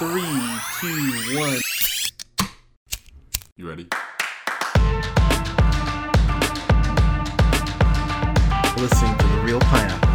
[0.00, 0.22] Three,
[0.80, 1.60] two, one.
[3.58, 3.86] You ready?
[8.78, 10.09] Listening to the Reel Pineapple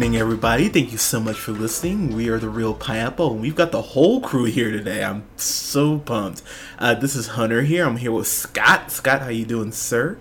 [0.00, 0.70] evening, everybody.
[0.70, 2.16] Thank you so much for listening.
[2.16, 5.04] We are the Reel Pineapple, and we've got the whole crew here today.
[5.04, 6.40] I'm so pumped.
[6.78, 7.84] Uh, this is Hunter here.
[7.84, 8.90] I'm here with Scott.
[8.90, 10.16] Scott, how you doing, sir?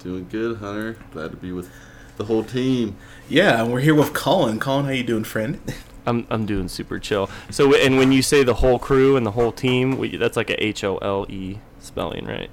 [0.00, 0.96] Doing good, Hunter.
[1.12, 1.70] Glad to be with
[2.16, 2.96] the whole team.
[3.28, 4.58] Yeah, and we're here with Colin.
[4.58, 5.60] Colin, how you doing, friend?
[6.06, 7.30] I'm I'm doing super chill.
[7.50, 10.50] So and when you say the whole crew and the whole team, we, that's like
[10.50, 12.50] a H O L E spelling, right?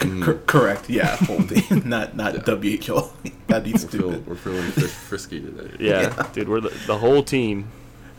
[0.00, 0.24] Mm.
[0.26, 0.88] C- correct.
[0.90, 3.02] Yeah, whole team, not not WHO.
[3.46, 4.26] That'd be We're, feel, stupid.
[4.26, 5.70] we're feeling fris- frisky today.
[5.80, 6.28] Yeah, Yeah.
[6.32, 7.68] dude, we're the, the whole team.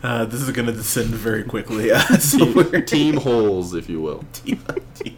[0.04, 1.92] Uh, this is gonna descend very quickly.
[1.92, 4.24] Uh, so Team, we're team holes, if you will.
[4.34, 4.60] team.
[4.96, 5.16] team.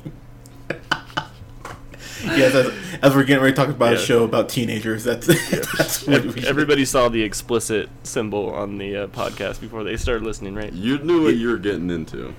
[2.23, 6.07] yes, as, as we're getting ready to talk about a show about teenagers, that's, that's
[6.07, 10.23] what we should- Everybody saw the explicit symbol on the uh, podcast before they started
[10.23, 10.71] listening, right?
[10.71, 12.33] You knew what you were getting into.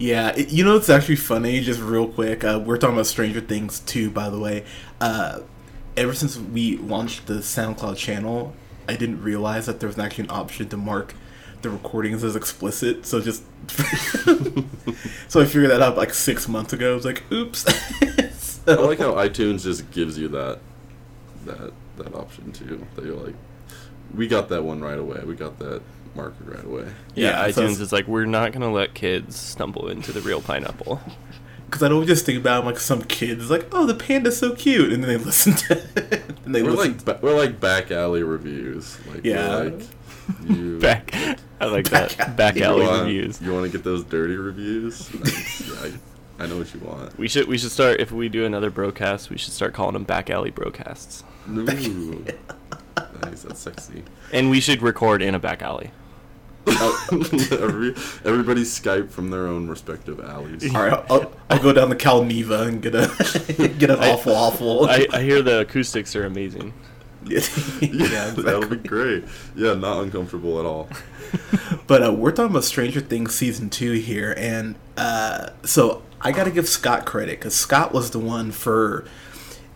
[0.00, 1.60] Yeah, it, you know it's actually funny.
[1.60, 4.10] Just real quick, uh, we're talking about Stranger Things two.
[4.10, 4.64] By the way,
[5.00, 5.40] uh,
[5.96, 8.54] ever since we launched the SoundCloud channel,
[8.88, 11.14] I didn't realize that there was actually an option to mark
[11.60, 13.04] the recordings as explicit.
[13.04, 13.42] So just
[15.28, 16.92] so I figured that out like six months ago.
[16.92, 17.66] I was like, oops.
[18.66, 20.60] I like how iTunes just gives you that
[21.44, 22.86] that that option too.
[22.96, 23.34] That you're like,
[24.14, 25.22] we got that one right away.
[25.26, 25.82] We got that
[26.14, 26.86] marker right away.
[27.14, 30.40] Yeah, Yeah, iTunes it's- is like we're not gonna let kids stumble into the Reel
[30.40, 31.00] Pineapple.
[31.66, 34.92] because I don't just think about like some kids like, oh, the panda's so cute,
[34.92, 36.92] and then they listen to it, and they We're listen.
[36.94, 38.98] like ba- we're like back alley reviews.
[39.06, 39.56] Like Yeah.
[39.56, 39.80] like
[40.48, 41.12] you Back,
[41.60, 42.36] I like Back that.
[42.36, 43.40] Back you alley want, reviews.
[43.42, 45.12] You want to get those dirty reviews?
[45.14, 45.68] Nice.
[45.68, 45.90] yeah,
[46.38, 47.18] I, I know what you want.
[47.18, 49.28] We should we should start if we do another broadcast.
[49.30, 52.24] We should start calling them back alley broadcasts, Ooh.
[53.24, 54.02] nice, that's sexy.
[54.32, 55.90] and we should record in a back alley.
[57.10, 57.90] Every,
[58.24, 60.74] everybody Skype from their own respective alleys.
[60.74, 63.08] All right, I'll, I'll go down to Calneva and get a
[63.78, 64.86] get an I- awful awful.
[64.88, 66.72] I, I hear the acoustics are amazing.
[67.24, 67.40] yeah,
[67.80, 69.24] Yeah, that'll be great.
[69.54, 70.88] Yeah, not uncomfortable at all.
[71.86, 76.44] But uh, we're talking about Stranger Things season two here, and uh, so I got
[76.44, 79.04] to give Scott credit because Scott was the one for.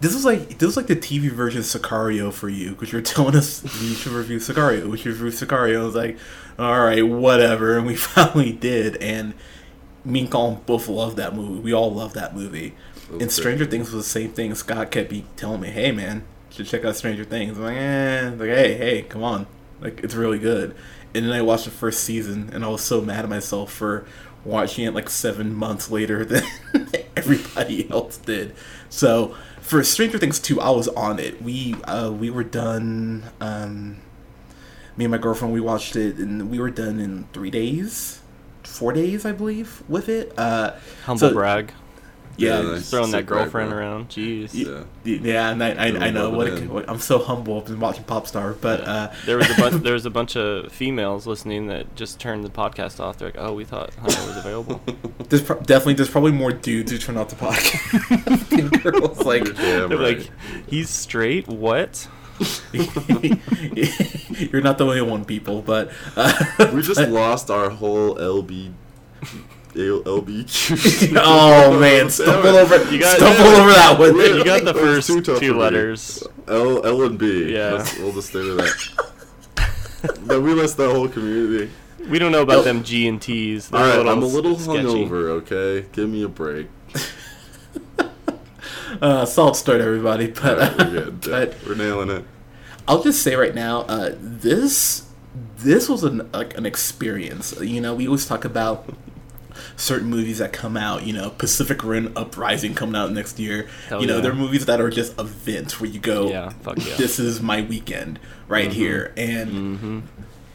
[0.00, 3.00] This is like this is like the TV version of Sicario for you because you're
[3.02, 5.80] telling us we should review Sicario, we should review Sicario.
[5.80, 6.18] I was like,
[6.58, 8.96] all right, whatever, and we finally did.
[8.96, 9.34] And
[10.04, 11.60] me and Colin both love that movie.
[11.60, 12.74] We all love that movie.
[13.10, 13.64] was And Stranger.
[13.66, 14.54] Things was the same thing.
[14.54, 17.76] Scott kept be telling me, "Hey, man, you should check out Stranger Things." I'm like,
[17.76, 19.46] eh, like, hey, hey, come on,
[19.80, 20.74] like it's really good.
[21.14, 24.04] And then I watched the first season, and I was so mad at myself for
[24.44, 26.44] watching it like seven months later than
[27.16, 28.54] everybody else did.
[28.90, 31.42] So for Stranger Things two, I was on it.
[31.42, 33.24] We uh, we were done.
[33.40, 33.98] Um,
[34.96, 38.20] me and my girlfriend we watched it, and we were done in three days,
[38.62, 40.32] four days, I believe, with it.
[40.38, 40.72] Uh,
[41.04, 41.72] Humble so- brag.
[42.36, 42.90] Yeah, Yeah, just.
[42.90, 43.78] Throwing that Sick brag, girlfriend bro.
[43.78, 44.08] around.
[44.08, 44.50] Jeez.
[44.54, 44.82] Yeah.
[45.04, 47.58] Yeah, and I, I, I know what, it it, what I'm so humble.
[47.60, 49.74] I've been watching Popstar, but uh, There was a bunch.
[49.84, 53.18] there was a bunch of females listening that just turned the podcast off.
[53.18, 54.82] They're like, "Oh, we thought Hunter was available."
[55.28, 59.20] there's pro- definitely there's probably more dudes who turn off the podcast than girls.
[59.24, 60.18] Like, You're They're right.
[60.18, 60.30] like,
[60.66, 61.46] "He's straight?
[61.46, 62.08] What?"
[62.72, 65.62] you're not the only one, people.
[65.62, 66.32] But uh,
[66.74, 68.72] we just lost our whole LB.
[69.74, 71.16] LBQ.
[71.20, 74.16] oh man, stumble over, You got- stumble over that one.
[74.16, 76.22] Yeah, You got the first too tough two letters.
[76.46, 77.52] L L and B.
[77.52, 77.72] Yeah.
[77.72, 80.16] Let's- we'll just stay with that.
[80.26, 81.70] but we lost the whole community.
[82.08, 83.68] We don't know about them G and T's.
[83.70, 84.78] They're All right, I'm a little sketchy.
[84.82, 85.28] hungover.
[85.42, 86.68] Okay, give me a break.
[89.04, 90.28] Uh, solid start, everybody.
[90.28, 91.20] But, right, we're good.
[91.28, 92.24] but We're nailing it.
[92.88, 95.06] I'll just say right now, uh, this
[95.58, 97.54] this was an like an experience.
[97.60, 98.88] You know, we always talk about
[99.76, 101.04] certain movies that come out.
[101.04, 103.68] You know, Pacific Rim Uprising coming out next year.
[103.90, 104.22] Hell you know, yeah.
[104.22, 106.96] there are movies that are just events where you go, Yeah, fuck yeah.
[106.96, 108.18] this is my weekend
[108.48, 110.00] right here, and Mm-hmm.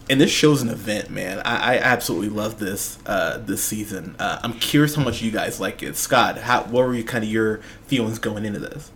[0.10, 1.40] And this show's an event, man.
[1.46, 4.16] I, I absolutely love this uh, this season.
[4.20, 6.38] Uh, I'm curious how much you guys like it, Scott.
[6.40, 7.58] How what were you kind of your
[7.88, 8.92] feelings going into this?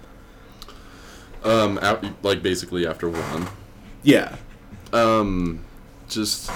[1.44, 3.48] Um, out, like basically after one.
[4.02, 4.36] Yeah,
[4.92, 5.64] Um,
[6.10, 6.50] just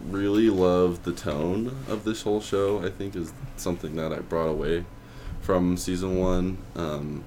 [0.00, 2.84] really love the tone of this whole show.
[2.84, 4.84] I think is something that I brought away
[5.40, 6.58] from season one.
[6.76, 7.24] Um,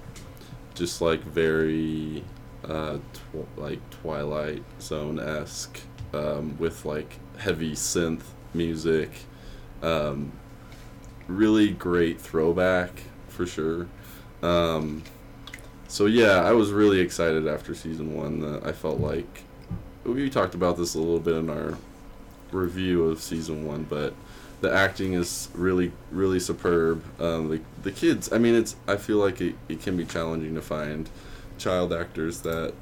[0.73, 2.23] just like very,
[2.67, 5.79] uh, tw- like Twilight Zone esque,
[6.15, 8.23] um, with like heavy synth
[8.53, 9.11] music.
[9.81, 10.31] Um,
[11.27, 12.91] really great throwback
[13.27, 13.87] for sure.
[14.41, 15.03] Um,
[15.87, 18.39] so yeah, I was really excited after season one.
[18.39, 19.43] That I felt like
[20.03, 21.77] we talked about this a little bit in our
[22.51, 24.13] review of season one, but
[24.61, 27.03] the acting is really really superb.
[27.21, 30.55] Um, the the kids, I mean, it's I feel like it, it can be challenging
[30.55, 31.09] to find
[31.57, 32.73] child actors that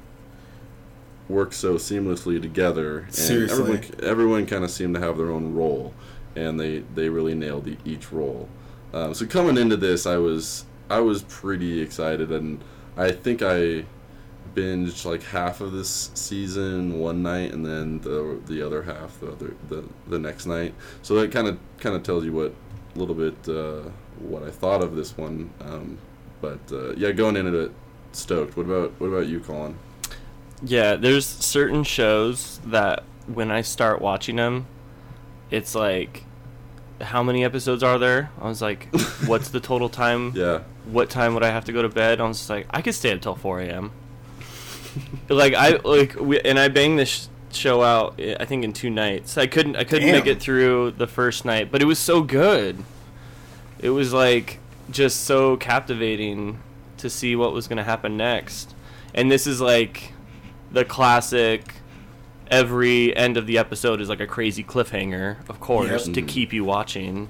[1.28, 3.00] work so seamlessly together.
[3.00, 3.58] And Seriously.
[3.60, 5.94] everyone everyone kind of seemed to have their own role,
[6.36, 8.48] and they they really nailed e- each role.
[8.92, 12.62] Um, so coming into this, I was I was pretty excited, and
[12.96, 13.84] I think I
[14.54, 19.32] binged like half of this season one night, and then the the other half the
[19.32, 20.74] other the, the next night.
[21.02, 22.54] So that kind of kind of tells you what
[22.94, 23.88] a little bit uh,
[24.18, 25.50] what I thought of this one.
[25.60, 25.98] Um,
[26.40, 27.72] but uh, yeah, going into it
[28.12, 28.56] stoked.
[28.56, 29.76] What about what about you, Colin?
[30.62, 34.66] Yeah, there's certain shows that when I start watching them,
[35.50, 36.24] it's like,
[37.00, 38.30] how many episodes are there?
[38.40, 38.88] I was like,
[39.26, 40.32] what's the total time?
[40.34, 42.20] Yeah, What time would I have to go to bed?
[42.20, 43.90] I was just like, I could stay up till 4 a.m.
[45.28, 48.14] like I like we, and I banged this show out.
[48.18, 49.36] eh, I think in two nights.
[49.36, 52.84] I couldn't I couldn't make it through the first night, but it was so good.
[53.80, 54.60] It was like
[54.90, 56.60] just so captivating
[56.98, 58.72] to see what was going to happen next.
[59.14, 60.12] And this is like
[60.74, 61.62] the classic
[62.50, 66.14] every end of the episode is like a crazy cliffhanger, of course, Yep.
[66.16, 67.28] to keep you watching.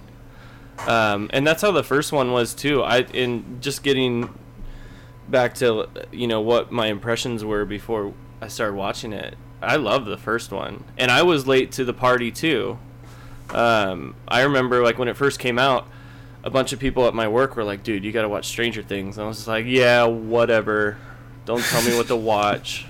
[0.88, 2.82] Um, and that's how the first one was too.
[2.82, 4.29] I in just getting
[5.29, 8.12] back to you know what my impressions were before
[8.43, 9.37] I started watching it.
[9.62, 12.79] I loved the first one, and I was late to the party too.
[13.50, 15.87] Um, I remember like when it first came out,
[16.43, 18.82] a bunch of people at my work were like, "Dude, you got to watch Stranger
[18.82, 20.96] Things." And I was just like, "Yeah, whatever.
[21.44, 22.87] Don't tell me what to watch.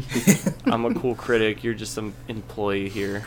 [0.66, 1.64] I'm a cool critic.
[1.64, 3.26] You're just some employee here.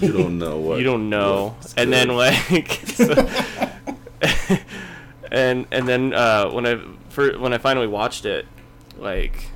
[0.00, 3.26] you don't know what you don't know." what's And then like, so-
[5.30, 8.46] and and then uh, when I for, when I finally watched it,
[8.96, 9.50] like,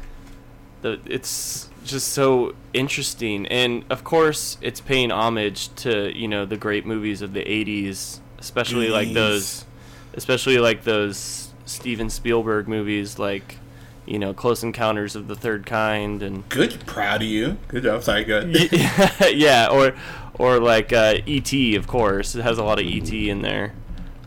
[0.82, 6.56] the it's just so interesting, and of course it's paying homage to you know the
[6.56, 9.64] great movies of the '80s, especially like those,
[10.14, 13.56] especially like those Steven Spielberg movies, like
[14.06, 17.58] you know Close Encounters of the Third Kind, and Good, proud of you.
[17.68, 18.02] Good job.
[18.02, 18.70] Sorry, good.
[19.34, 19.94] yeah, or
[20.34, 22.34] or like uh, ET, of course.
[22.34, 23.74] It has a lot of ET in there.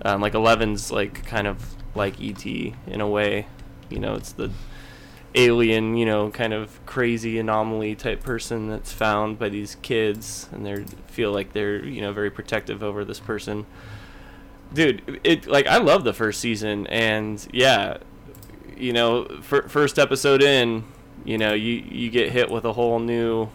[0.03, 3.47] Um, like Eleven's like kind of like ET in a way.
[3.89, 4.51] You know, it's the
[5.35, 10.65] alien, you know, kind of crazy anomaly type person that's found by these kids, and
[10.65, 13.65] they feel like they're you know very protective over this person.
[14.73, 17.97] Dude, it like I love the first season, and yeah,
[18.77, 20.83] you know, fir- first episode in,
[21.23, 23.49] you know, you you get hit with a whole new,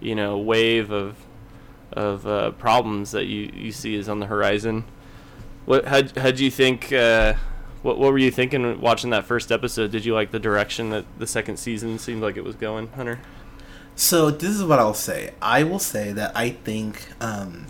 [0.00, 1.16] you know, wave of
[1.92, 4.84] of uh, problems that you, you see is on the horizon.
[5.64, 6.92] What had had you think?
[6.92, 7.34] Uh,
[7.82, 9.90] what what were you thinking watching that first episode?
[9.90, 13.20] Did you like the direction that the second season seemed like it was going, Hunter?
[13.94, 15.34] So this is what I'll say.
[15.42, 17.66] I will say that I think, um,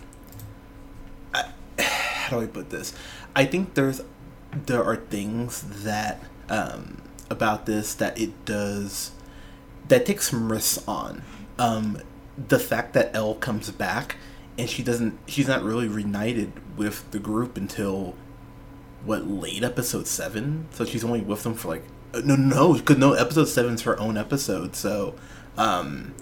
[1.33, 2.93] I, how do I put this?
[3.35, 4.01] I think there's
[4.51, 9.11] there are things that um, about this that it does
[9.87, 11.23] that takes some risks on.
[11.57, 11.99] Um,
[12.47, 14.17] the fact that El comes back
[14.57, 18.15] and she doesn't, she's not really reunited with the group until
[19.03, 20.67] what late episode seven.
[20.71, 23.99] So she's only with them for like uh, no no because no episode seven's her
[23.99, 24.75] own episode.
[24.75, 25.15] So
[25.57, 26.13] um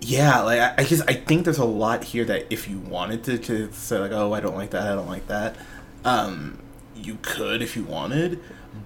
[0.00, 3.24] yeah like I, I just i think there's a lot here that if you wanted
[3.24, 5.56] to, to say like oh i don't like that i don't like that
[6.04, 6.58] um
[6.94, 8.40] you could if you wanted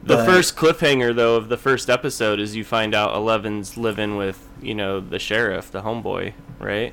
[0.05, 4.17] The but- first cliffhanger though of the first episode is you find out Eleven's living
[4.17, 6.93] with you know the sheriff, the homeboy, right?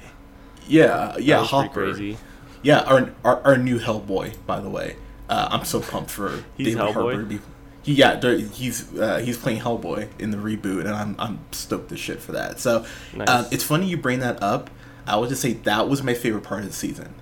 [0.68, 2.18] yeah yeah That was pretty hopper crazy.
[2.62, 4.96] yeah our, our our new hellboy by the way
[5.28, 6.94] uh i'm so pumped for He's David Hellboy?
[6.94, 7.40] Harbour to be-
[7.82, 12.00] he, yeah he's uh, he's playing hellboy in the reboot and i'm i'm stoked as
[12.00, 13.28] shit for that so Nice.
[13.30, 14.70] um, it's funny you bring that up
[15.08, 17.16] i would just say that was my favorite part of the season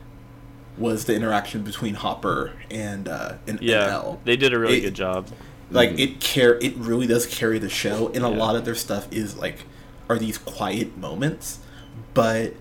[0.77, 4.81] was the interaction between hopper and uh and, and Yeah, they did a really It-
[4.81, 5.27] good job.
[5.71, 5.99] Like Mhm.
[5.99, 8.37] it care it really does carry the show and a Yeah.
[8.37, 9.65] lot of their stuff is like
[10.09, 11.59] are these quiet moments
[12.13, 12.53] but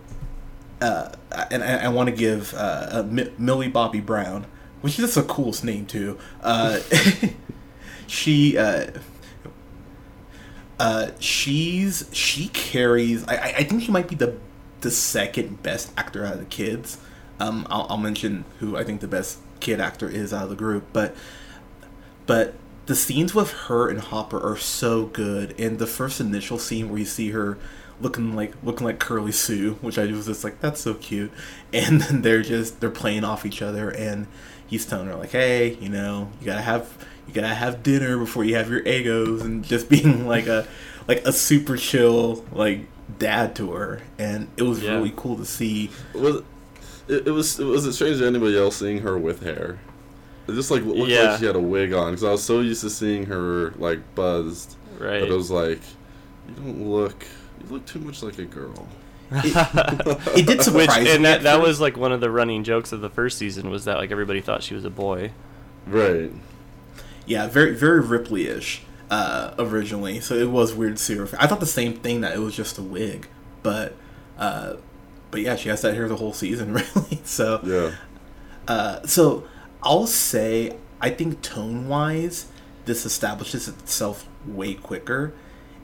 [0.81, 1.11] uh
[1.51, 4.47] and i, I want to give uh, uh Mi- millie bobby brown
[4.81, 6.81] which is just a coolest name too uh
[8.09, 8.87] she uh
[10.79, 14.35] uh she's she carries i I- i think she might be the
[14.83, 16.99] the second best actor out of the kids
[17.41, 20.57] um i'll, I'll mention who i think the best kid actor is out of the
[20.57, 21.17] group but
[22.27, 22.55] but
[22.87, 25.59] the scenes with her and Hopper are so good.
[25.59, 27.59] And the first initial scene where you see her
[28.01, 31.33] looking like looking like Curly Sue, which I was just like, that's so cute.
[31.73, 34.27] And then they're just they're playing off each other, and
[34.67, 38.45] he's telling her like, hey, you know, you gotta have you gotta have dinner before
[38.45, 40.67] you have your Eggos, and just being like a
[41.09, 42.81] like a super chill like
[43.19, 44.93] dad to her, and it was Yeah.
[44.97, 45.91] really cool to see.
[46.13, 46.43] Was
[47.09, 49.79] it, it was was it strange to anybody else seeing her with hair?
[50.49, 51.31] It just like looked Yeah.
[51.31, 54.01] like she had a wig on because I was so used to seeing her like
[54.15, 55.21] buzzed Right.
[55.21, 55.81] that it was like
[56.49, 57.25] you don't look
[57.61, 58.89] you look too much like a girl.
[59.33, 61.15] It did Which surprise me.
[61.15, 63.85] and that that was like one of the running jokes of the first season was
[63.87, 65.33] that like everybody thought she was a boy.
[65.87, 66.31] Right.
[67.27, 70.21] Yeah, very very Ripley-ish uh, originally.
[70.21, 71.29] So it was weird to see her.
[71.39, 73.29] I thought the same thing that it was just a wig,
[73.65, 73.95] but
[74.39, 74.75] uh,
[75.33, 77.21] but yeah, she has that hair the whole season, really.
[77.25, 77.93] So Yeah.
[78.73, 79.45] uh, so
[79.87, 82.47] I'll say I think tone wise,
[82.87, 85.33] this establishes itself way quicker,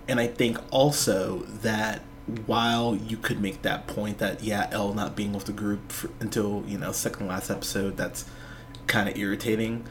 [0.08, 2.02] and I think also that
[2.46, 6.10] while you could make that point that yeah, El not being with the group for,
[6.20, 8.24] until you know second last episode, that's
[8.86, 9.84] kind of irritating.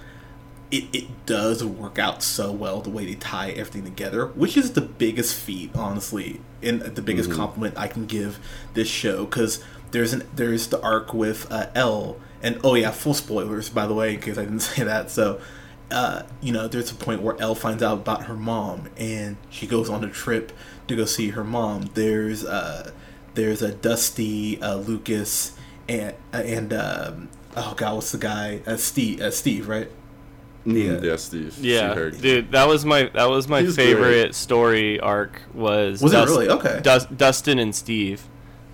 [0.72, 4.72] It, it does work out so well the way they tie everything together, which is
[4.74, 7.36] the biggest feat, honestly, and the biggest Mhm.
[7.36, 8.39] compliment I can give
[8.74, 13.14] this show because there's an there's the arc with uh, El and oh yeah, full
[13.14, 15.12] spoilers by the way, in case I didn't say that.
[15.12, 15.40] So,
[15.92, 19.68] uh, you know, there's a point where El finds out about her mom and she
[19.68, 20.52] goes on a trip
[20.88, 21.90] to go see her mom.
[21.94, 22.92] There's uh,
[23.34, 25.58] there's a Dusty, uh, Lucas,
[25.90, 28.62] and and um, oh god, what's the guy?
[28.66, 29.90] Uh, Steve, uh, Steve, right?
[30.66, 31.58] Mm, yeah, Steve.
[31.58, 34.36] Yeah, dude, that was my that was my He was favorite great.
[34.36, 36.50] story arc was Was it really?
[36.50, 36.80] Okay.
[36.84, 38.22] Dus- Dustin and Steve,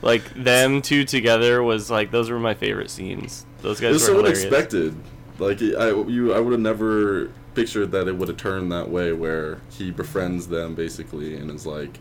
[0.02, 3.46] like them two together was like those were my favorite scenes.
[3.62, 4.40] Those It guys was were so hilarious.
[4.46, 4.96] unexpected.
[5.40, 9.14] Like I, you, I would have never pictured that it would have turned that way,
[9.14, 12.00] where he befriends them basically and is like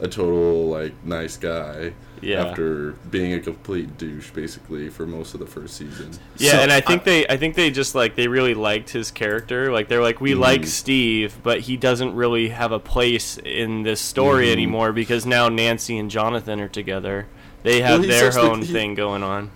[0.00, 1.92] a total like nice guy.
[2.20, 2.44] Yeah.
[2.46, 6.10] After being a complete douche, basically for most of the first season.
[6.38, 8.90] Yeah, So, and I think I- they I think they just like they really liked
[8.90, 9.72] his character.
[9.72, 10.38] Like they're like we Mhm.
[10.38, 14.52] like Steve, but he doesn't really have a place in this story Mhm.
[14.52, 17.26] anymore because now Nancy and Jonathan are together.
[17.64, 19.50] They have he's their such the- own he- thing going on.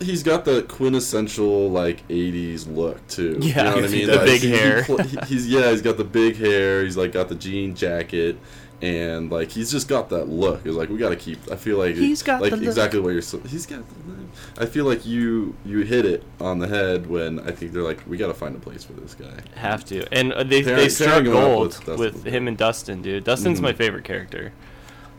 [0.00, 3.38] He's got the quintessential like '80s look too.
[3.40, 4.06] Yeah, you know what I he mean.
[4.08, 4.16] does.
[4.16, 4.84] Like, The big he- he hair.
[4.84, 6.82] pl- he- he's yeah, he's got the big hair.
[6.84, 8.36] He's like got the jean jacket,
[8.82, 10.62] and like he's just got that look.
[10.66, 11.38] It's like we got to keep.
[11.50, 12.66] I feel like He's got like the look.
[12.66, 13.18] exactly what you're.
[13.18, 13.78] s- He's got.
[13.88, 14.18] The look.
[14.58, 18.00] I feel like you you hit it on the head when I think they're like
[18.08, 19.32] we got to find a place for this guy.
[19.54, 22.48] Have to, and uh, they Pairing- they struck pairing him up gold with with him
[22.48, 23.22] and Dustin, dude.
[23.24, 23.62] Dustin's Mhm.
[23.62, 24.52] my favorite character.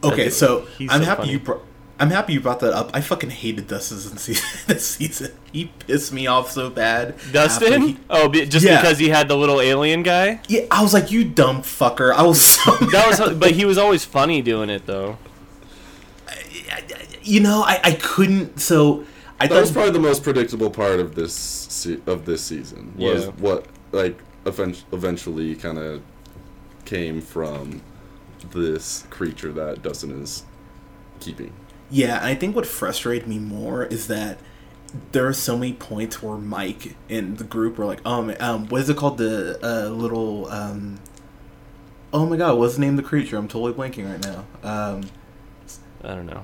[0.03, 1.31] Okay, That's- so he's I'm so happy funny.
[1.31, 1.61] you brought.
[1.97, 2.91] I'm happy you brought that up.
[2.93, 4.59] I fucking hated Dustin this season.
[4.67, 7.15] This season, he pissed me off so bad.
[7.31, 7.81] Dustin?
[7.81, 8.81] he- oh, be, just Yeah.
[8.81, 10.41] because he had the little alien guy.
[10.49, 12.13] yeah, I was like, you dumb fucker.
[12.13, 12.71] I was so.
[12.91, 15.17] That was, but he was always funny doing it though.
[17.23, 18.59] you know, I, I couldn't.
[18.59, 19.05] So
[19.39, 22.93] I That was probably the most predictable part of this se- of this season.
[22.97, 23.31] Was Yeah.
[23.37, 26.01] what like eventually kind of
[26.85, 27.81] came from
[28.51, 30.43] this creature that Dustin is
[31.19, 31.51] keeping.
[31.95, 34.37] Yeah, and I think what frustrated me more is that
[35.13, 38.81] there are so many points where Mike and the group were like, um, um, what
[38.81, 39.17] is it called?
[39.17, 40.99] The uh, little, um,
[42.11, 43.37] oh my god, what's the name of the creature?
[43.37, 44.43] I'm totally blanking right now.
[44.69, 45.03] Um,
[46.03, 46.43] I don't know.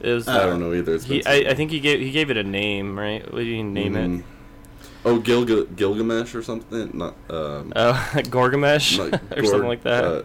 [0.00, 0.28] It was.
[0.28, 0.98] Uh, I don't know either.
[0.98, 3.24] He, I, I think he gave he gave it a name, right?
[3.32, 4.08] What do you name it?
[4.08, 4.22] Mhm.
[5.04, 6.90] Oh, Gilga- Gilgamesh or something?
[6.94, 7.92] Not um, Uh,
[8.30, 10.04] Gorgamesh like or something like that.
[10.04, 10.22] uh,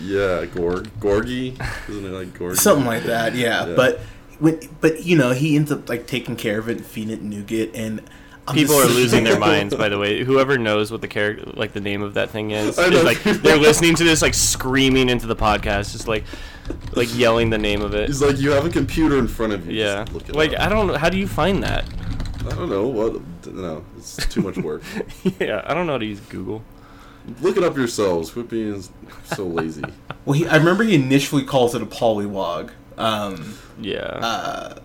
[0.00, 1.54] yeah, Gorg, Gorgy,
[1.88, 2.56] isn't it like Gorgy?
[2.56, 3.66] something like that, yeah.
[3.66, 3.74] Yeah.
[3.76, 4.00] But
[4.38, 7.22] when, but you know, he ends up like taking care of it and feeding it
[7.22, 8.02] nougat, and
[8.46, 10.22] I'm People just are losing their minds, by the way.
[10.22, 13.56] Whoever knows what the character, like the name of that thing is, is like they're
[13.56, 16.24] listening to this, like screaming into the podcast, just like,
[16.92, 18.08] like yelling the name of it.
[18.08, 19.80] He's like, you have a computer in front of you.
[19.80, 20.94] Yeah, just like up." I don't know.
[20.96, 21.84] How do you find that?
[22.40, 23.22] I don't know what.
[23.46, 24.82] No, it's too much work.
[25.40, 26.62] yeah, I don't know how to use Google.
[27.40, 28.30] Look it up yourselves.
[28.30, 28.84] Quit being
[29.24, 29.82] so lazy.
[30.26, 32.70] Well, he, I remember he initially calls it a polywog.
[32.98, 34.78] Um, Yeah, uh,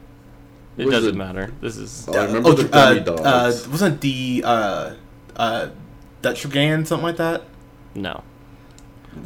[0.78, 1.18] it what is doesn't it?
[1.18, 1.54] matter.
[1.62, 3.22] This is Oh, I remember the uh, dummy dogs.
[3.22, 4.94] Uh, wasn't the uh,
[5.36, 5.70] uh,
[6.22, 7.44] Dutch Dragan something like that?
[7.96, 8.24] no.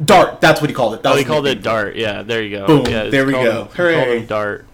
[0.04, 0.40] Dart.
[0.40, 1.02] That's what he called it.
[1.02, 1.60] That Oh, was he called nickname.
[1.60, 1.96] it Dart.
[1.96, 2.66] Yeah, there you go.
[2.66, 3.50] Boom, Yeah, there we called go.
[3.50, 4.18] him- he called Hooray.
[4.20, 4.66] him Dart.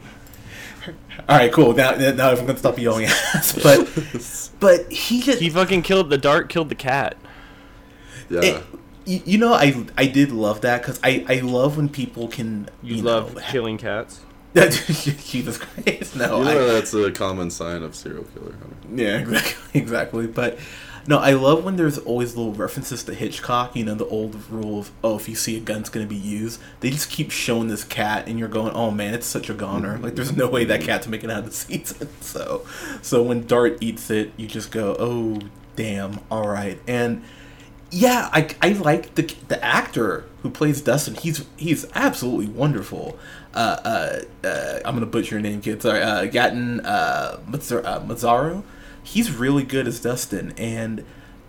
[1.28, 1.74] All right, cool.
[1.74, 3.52] Now, now I'm gonna stop yelling ass.
[3.62, 3.88] But,
[4.60, 6.48] but he just, He fucking killed the Dart.
[6.48, 7.16] Killed the cat.
[8.30, 8.40] yeah.
[8.40, 8.62] it,
[9.10, 12.68] you, you know, I I did love that because I I love when people can
[12.82, 14.20] You, you, love know, killing cats.
[14.54, 16.42] Jesus Christ, no.
[16.42, 18.52] you I, know that's a common sign of serial killer.
[18.52, 18.76] Hunter.
[18.94, 20.26] Yeah, exactly, exactly.
[20.26, 20.58] But
[21.06, 23.74] No, I love when there's always little references to Hitchcock.
[23.74, 26.60] You know, the old rule of oh, if you see a gun's gonna be used,
[26.80, 29.98] they just keep showing this cat, and you're going, oh man, it's such a goner.
[29.98, 30.88] Like, there's no way that mm-hmm.
[30.88, 32.08] cat's making it out of the season.
[32.20, 32.66] So,
[33.02, 35.40] so when Dart eats it, you just go, oh
[35.76, 37.22] damn, all right, and
[37.90, 41.14] yeah, I, I like the the actor who plays Dustin.
[41.14, 43.18] He's he's absolutely wonderful.
[43.52, 45.82] Uh, uh, uh, I'm gonna butcher your name, kids.
[45.82, 47.40] Sorry, uh, Gaten uh, uh,
[48.00, 48.62] Mazzaro.
[49.02, 51.04] He's really good as Dustin, and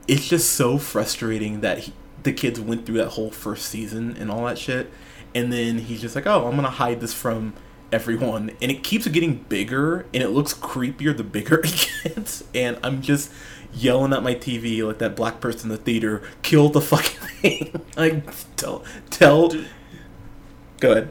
[0.08, 1.94] it's just so frustrating that he,
[2.24, 4.92] the kids went through that whole first season and all that shit,
[5.36, 7.54] and then he's just like, oh, I'm gonna hide this from
[7.92, 12.80] everyone, and it keeps getting bigger, and it looks creepier the bigger it gets, and
[12.82, 13.32] I'm just
[13.74, 17.82] yelling at my TV like that black person in the theater, kill the fucking thing.
[17.98, 18.24] like
[18.56, 19.52] tell tell.
[20.80, 21.10] Go ahead.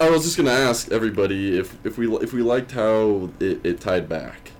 [0.00, 3.80] I was just gonna ask everybody if if we if we liked how it, it
[3.80, 4.50] tied back.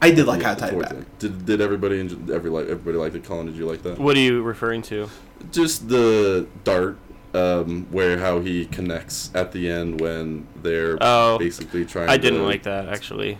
[0.00, 0.90] I did like how it tied back.
[0.90, 1.06] thing.
[1.18, 3.24] Did did everybody enjoy, every like everybody like it?
[3.24, 3.98] Colin, did you like that?
[3.98, 5.08] What are you referring to?
[5.52, 6.98] Just the dart,
[7.34, 12.08] um, where how he connects at the end when they're Oh, basically trying.
[12.08, 13.38] To I didn't to, like that actually.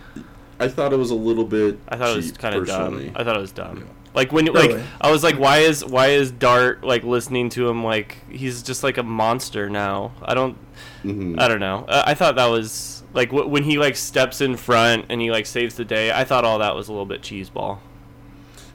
[0.63, 1.79] I thought it was a little bit.
[1.89, 3.11] I thought it was kind of dumb.
[3.15, 3.77] I thought it was dumb.
[3.79, 3.83] Yeah.
[4.15, 4.75] Like when Really?
[4.75, 8.61] like I was like, why is why is Dart like listening to him like he's
[8.63, 10.11] just like a monster now?
[10.23, 10.57] I don't
[11.03, 11.39] Mhm.
[11.39, 11.85] I don't know.
[11.87, 15.31] I, I thought that was like w- when he like steps in front and he
[15.31, 16.11] like saves the day.
[16.11, 17.79] I thought all that was a little bit cheeseball.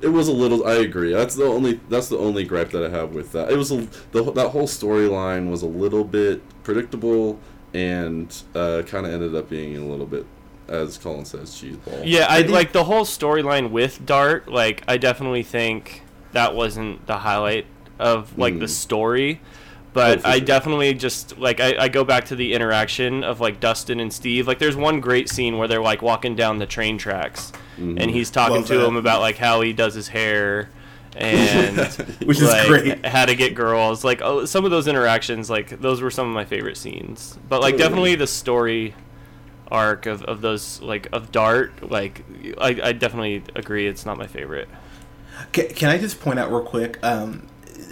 [0.00, 0.66] It was a little.
[0.66, 1.12] I agree.
[1.12, 1.80] That's the only.
[1.88, 3.50] That's the only gripe that I have with that.
[3.50, 7.38] It was a, the that whole storyline was a little bit predictable
[7.74, 10.24] and uh, kind of ended up being a little bit,
[10.68, 12.02] as Colin says, cheeseball.
[12.04, 14.48] Yeah, I, I think- like the whole storyline with Dart.
[14.48, 17.66] Like, I definitely think that wasn't the highlight
[17.98, 18.70] of like the Mhm.
[18.70, 19.40] story.
[19.94, 20.46] But Oh, I sure.
[20.46, 24.46] definitely just like I, I go back to the interaction of like Dustin and Steve.
[24.46, 28.00] Like, there's one great scene where they're like walking down the train tracks, Mhm.
[28.00, 28.86] and he's talking Love to that.
[28.86, 30.68] him about like how he does his hair
[31.16, 31.78] and
[32.24, 33.06] Which is like, great.
[33.06, 34.04] how to get girls.
[34.04, 37.36] Like, oh, some of those interactions, like those were some of my favorite scenes.
[37.48, 37.88] But like, Totally.
[37.88, 38.94] definitely the story
[39.70, 41.90] arc of, of those like of Dart.
[41.90, 42.24] Like,
[42.58, 43.86] I, I definitely agree.
[43.86, 44.68] It's not my favorite.
[45.52, 46.98] Can, can I just point out real quick?
[47.04, 47.46] Um,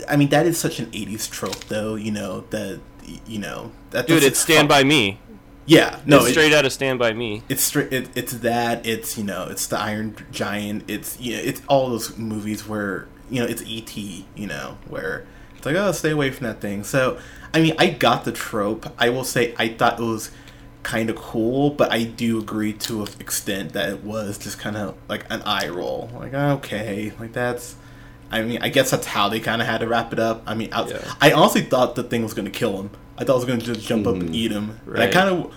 [0.08, 1.94] I mean, that is such an '80s trope, though.
[1.94, 2.80] You know that.
[3.26, 4.06] You know that.
[4.08, 5.20] Dude, it's Stand by Me.
[5.64, 7.42] Yeah, no, it's it- straight out of Stand by Me.
[7.48, 7.92] it's straight.
[7.92, 8.86] It, it's that.
[8.86, 10.84] It's you know, it's the Iron Giant.
[10.88, 13.96] It's you know, it's all those movies where you know, it's ET.
[13.96, 16.84] You know, where it's like, oh, stay away from that thing.
[16.84, 17.18] So,
[17.54, 18.92] I mean, I got the trope.
[18.98, 20.30] I will say, I thought it was
[20.86, 24.76] kind of cool, but I do agree to an extent that it was just kind
[24.76, 26.08] of like an eye roll.
[26.14, 27.74] Like, okay, like that's.
[28.30, 30.42] I mean, I guess that's how they kind of had to wrap it up.
[30.46, 31.14] I mean, I, Yeah.
[31.20, 32.90] I honestly thought the thing was going to kill him.
[33.18, 34.34] I thought it was going to just jump up and Mhm.
[34.34, 34.80] eat him.
[34.86, 35.52] And I kind of,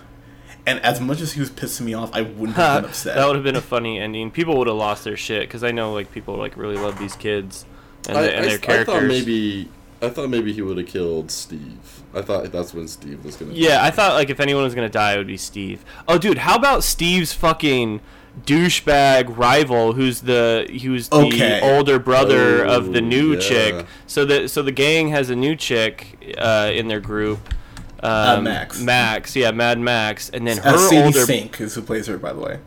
[0.68, 3.16] and as much as he was pissing me off, I wouldn't have been upset.
[3.16, 4.30] that would have been a funny ending.
[4.32, 7.16] People would have lost their shit because I know like people like really love these
[7.16, 7.66] kids
[8.08, 9.70] and, I, the- and I- their I thought maybe.
[10.02, 12.04] I thought maybe he would have killed Steve.
[12.14, 13.54] I thought that's when Steve was gonna.
[13.54, 15.84] Yeah, I thought like if anyone was gonna die, it would be Steve.
[16.08, 18.00] Oh, dude, how about Steve's fucking
[18.46, 21.60] douchebag rival, who's the who's the Okay.
[21.62, 23.40] older brother of the Oh, new yeah.
[23.40, 23.86] chick?
[24.08, 27.40] So the so the gang has a new chick uh, in their group.
[28.02, 28.80] Um, Uh, Max.
[28.82, 32.18] Max, yeah, Mad Max, and then her uh, Sadie older Sink is who plays her,
[32.18, 32.60] by the way.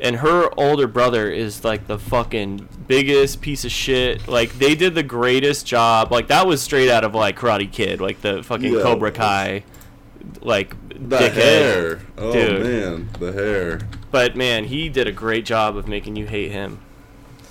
[0.00, 4.28] And her older brother is like the fucking biggest piece of shit.
[4.28, 6.12] Like they did the greatest job.
[6.12, 8.82] Like that was straight out of like Karate Kid, like the fucking Yeah.
[8.82, 9.64] Cobra Kai,
[10.40, 11.32] like The dickhead.
[11.32, 12.00] hair.
[12.16, 12.62] Oh Dude.
[12.62, 13.80] man, the hair.
[14.10, 16.78] But man, he did a great job of making you hate him.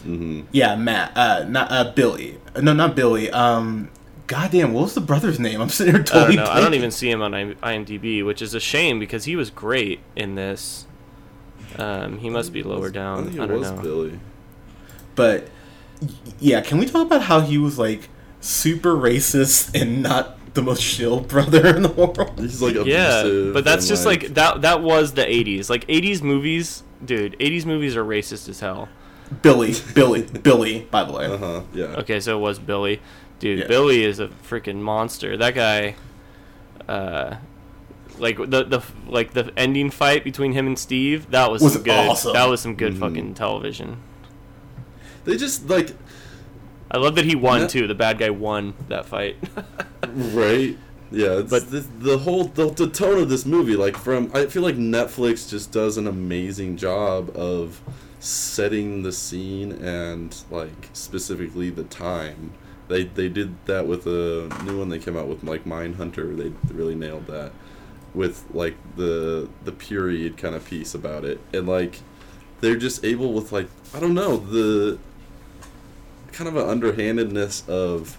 [0.03, 1.11] hmm Yeah, Matt.
[1.15, 2.37] Uh, not uh, Billy.
[2.55, 3.29] Uh, No, not Billy.
[3.29, 3.89] Um,
[4.25, 5.61] goddamn, what was the brother's name?
[5.61, 6.35] I'm sitting here I totally.
[6.37, 6.51] don't know.
[6.51, 9.99] I don't even see him on IMDb, which is a shame because he was great
[10.15, 10.85] in this.
[11.77, 13.25] Um, he must be lower I down.
[13.27, 13.81] think I, don't was know.
[13.81, 14.19] Billy.
[15.15, 15.47] But
[16.39, 20.81] yeah, can we talk about how he was like super racist and not the most
[20.81, 22.39] chill brother in the world?
[22.39, 23.53] He's like Yeah, abusive.
[23.53, 24.61] but that's and, just like, that.
[24.61, 25.69] That was the '80s.
[25.69, 27.37] Like '80s movies, dude.
[27.39, 28.89] '80s movies are racist as hell.
[29.41, 30.87] Billy, Billy, Billy.
[30.89, 31.61] By the way, Uh huh.
[31.73, 31.85] Yeah.
[31.97, 33.01] Okay, so it was Billy.
[33.39, 33.67] Dude, Yeah.
[33.67, 35.35] Billy is a freaking monster.
[35.37, 35.95] That guy
[36.87, 37.35] uh
[38.19, 41.83] like the the like the ending fight between him and Steve, that was, Was some
[41.83, 42.09] good.
[42.09, 42.33] awesome.
[42.33, 42.99] That was some good Mhm.
[42.99, 43.97] fucking television.
[45.25, 45.91] They just like
[46.89, 47.67] I love that he won Yeah.
[47.67, 47.87] too.
[47.87, 49.35] The bad guy won that fight.
[50.07, 50.77] right.
[51.11, 54.45] Yeah, it's, But- the, the whole the, the tone of this movie, like from I
[54.47, 57.81] feel like Netflix just does an amazing job of
[58.19, 62.51] setting the scene and like specifically the time.
[62.89, 66.35] They they did that with a new one they came out with like Mindhunter.
[66.37, 67.51] They really nailed that
[68.17, 71.39] with like the the period kind of piece about it.
[71.53, 71.99] And like
[72.59, 74.99] they're just able with like I don't know the
[76.31, 78.17] kind of an underhandedness of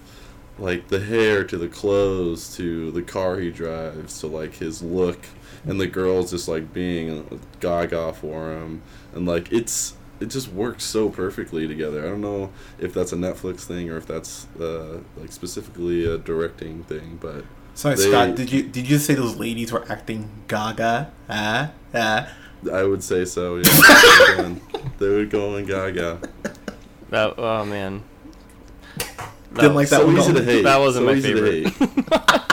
[0.57, 5.19] like the hair to the clothes to the car he drives to like his look.
[5.65, 8.81] And the girls just like being gaga for him.
[9.13, 12.05] And like it's it just works so perfectly together.
[12.05, 16.17] I don't know if that's a Netflix thing or if that's uh, like specifically a
[16.17, 17.43] directing thing, but
[17.75, 18.35] Sorry, They- Scott.
[18.35, 21.11] Did you did you say those ladies were acting gaga?
[21.29, 22.27] Ah, ah.
[22.73, 23.55] I would say so.
[23.57, 24.61] Yeah, they were going-
[24.99, 26.19] they would go in gaga.
[27.09, 28.03] That oh man.
[28.97, 30.17] That Didn't like was- that so one.
[30.17, 30.63] easy to hate.
[30.63, 31.73] That wasn't so my easy favorite.
[31.73, 32.45] To hate.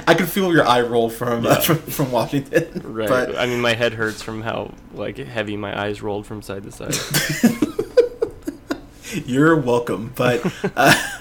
[0.08, 2.80] I could feel your eye roll from uh, from, from Washington.
[2.84, 3.08] Right.
[3.08, 6.64] But I mean, my head hurts from how like heavy my eyes rolled from side
[6.64, 6.94] to side.
[9.26, 10.42] You're welcome, but
[10.76, 10.94] uh,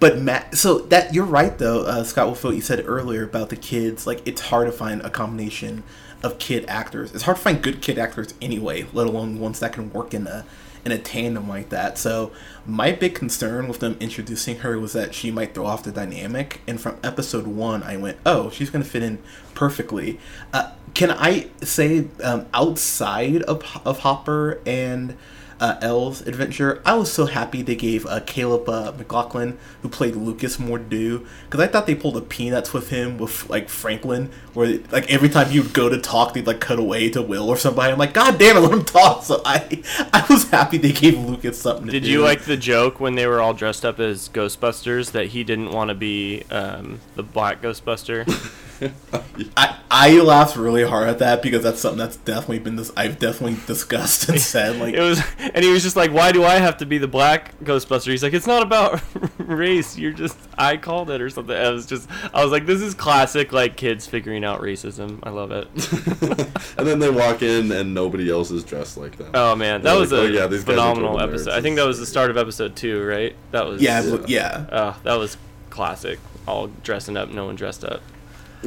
[0.00, 0.56] but Matt.
[0.56, 2.30] So that you're right though, uh, Scott.
[2.30, 5.84] With what you said earlier about the kids, like it's hard to find a combination
[6.22, 7.14] of kid actors.
[7.14, 10.26] It's hard to find good kid actors anyway, let alone ones that can work in
[10.26, 10.44] a
[10.84, 11.98] in a tandem like that.
[11.98, 12.32] So
[12.66, 16.62] my big concern with them introducing her was that she might throw off the dynamic.
[16.66, 19.18] And from episode one, I went, "Oh, she's gonna fit in
[19.54, 20.18] perfectly."
[20.52, 25.16] Uh, can I say um, outside of of Hopper and
[25.60, 30.16] uh, El's adventure, I was so happy they gave uh, Caleb uh, McLaughlin, who played
[30.16, 34.78] Lucas, more because I thought they pulled a Peanuts with him with like Franklin, where
[34.90, 37.56] like every time he would go to talk, they'd like cut away to Will or
[37.56, 37.92] somebody.
[37.92, 39.22] I'm like, God damn it, let him talk.
[39.22, 42.10] So I I was happy they gave Lucas something to Did do.
[42.10, 45.72] you like the joke when they were all dressed up as Ghostbusters that he didn't
[45.72, 48.26] want to be um, the Black Ghostbuster?
[49.56, 53.18] I, I laughed really hard at that because that's something that's definitely been this I've
[53.18, 56.54] definitely discussed and said like it was, and he was just like, "Why do I
[56.58, 59.02] have to be the Black Ghostbuster?" He's like, "It's not about
[59.38, 59.98] race.
[59.98, 62.94] You're just I called it or something." I was just, I was like, "This is
[62.94, 65.18] classic like kids figuring out racism.
[65.22, 65.68] I love it."
[66.78, 69.30] and then they walk in and nobody else is dressed like them.
[69.34, 71.52] Oh man, that They're was like, a "Oh, yeah, these phenomenal total nerds." episode.
[71.52, 73.34] I think that was the start of episode two, right?
[73.50, 74.18] That was yeah Yeah.
[74.26, 75.36] yeah Uh, that was
[75.70, 76.18] classic.
[76.46, 78.00] All dressing up, no one dressed up.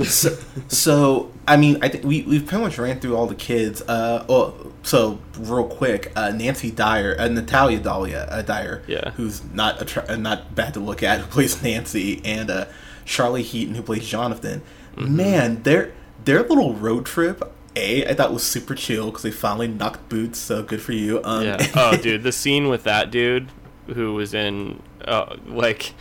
[0.04, 3.82] So, so I mean, I think we we've pretty much ran through all the kids.
[3.82, 9.12] Uh, well, so real quick, uh, Nancy Dyer, uh, Natalia Dahlia uh, Dyer, Yeah.
[9.12, 12.66] who's not attra- not bad to look at, who plays Nancy, and uh,
[13.06, 14.62] Charlie Heaton, who plays Jonathan.
[14.96, 15.16] Mm-hmm.
[15.16, 15.92] Man, their
[16.26, 17.54] their little road trip.
[17.76, 20.38] A, I thought was super chill because they finally knocked boots.
[20.38, 21.22] So good for you.
[21.24, 21.68] Um, Yeah.
[21.76, 23.50] Oh, dude, the scene with that dude
[23.96, 25.94] who was in, uh, like,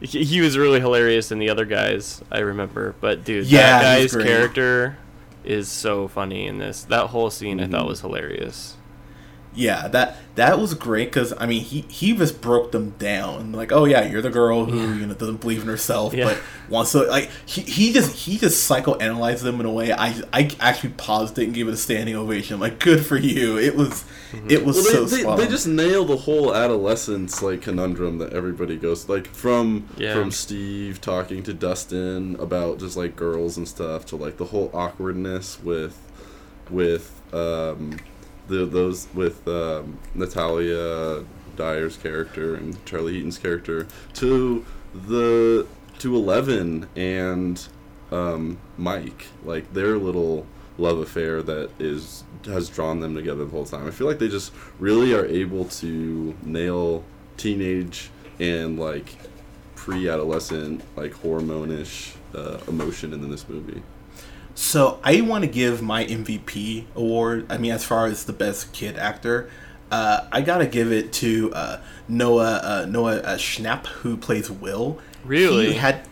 [0.00, 2.22] he, he was really hilarious in the other guys.
[2.30, 4.96] I remember, but dude, Yeah, that guy's character
[5.44, 6.84] is so funny in this.
[6.84, 7.72] That whole scene I Mm-hmm.
[7.72, 8.76] thought was hilarious.
[9.58, 13.72] Yeah, that that was great because I mean he he just broke them down like
[13.72, 16.26] oh yeah you're the girl who you know doesn't believe in herself Yeah.
[16.26, 16.38] but
[16.70, 20.48] wants to like he, he just he just psychoanalyzed them in a way I I
[20.60, 24.04] actually paused it and gave it a standing ovation like good for you it was
[24.48, 25.50] it was Well, so they, they, spot they on.
[25.50, 30.14] just nail the whole adolescence like conundrum that everybody goes like from Yeah.
[30.14, 34.70] from Steve talking to Dustin about just like girls and stuff to like the whole
[34.72, 35.98] awkwardness with
[36.70, 37.98] with um
[38.48, 41.24] the those with um, Natalia
[41.56, 45.66] Dyer's character and Charlie Heaton's character to the
[45.98, 47.66] to Eleven and
[48.10, 50.46] um, Mike like their little
[50.78, 53.86] love affair that is has drawn them together the whole time.
[53.86, 57.04] I feel like they just really are able to nail
[57.36, 59.16] teenage and like
[59.74, 63.82] pre-adolescent like hormone-ish uh, emotion in this movie.
[64.60, 67.46] So I want to give my MVP award.
[67.48, 69.48] I mean, as far as the best kid actor,
[69.92, 74.98] uh, I gotta give it to uh, Noah uh, Noah uh, Schnapp, who plays Will.
[75.24, 75.68] Really?
[75.68, 76.08] He had.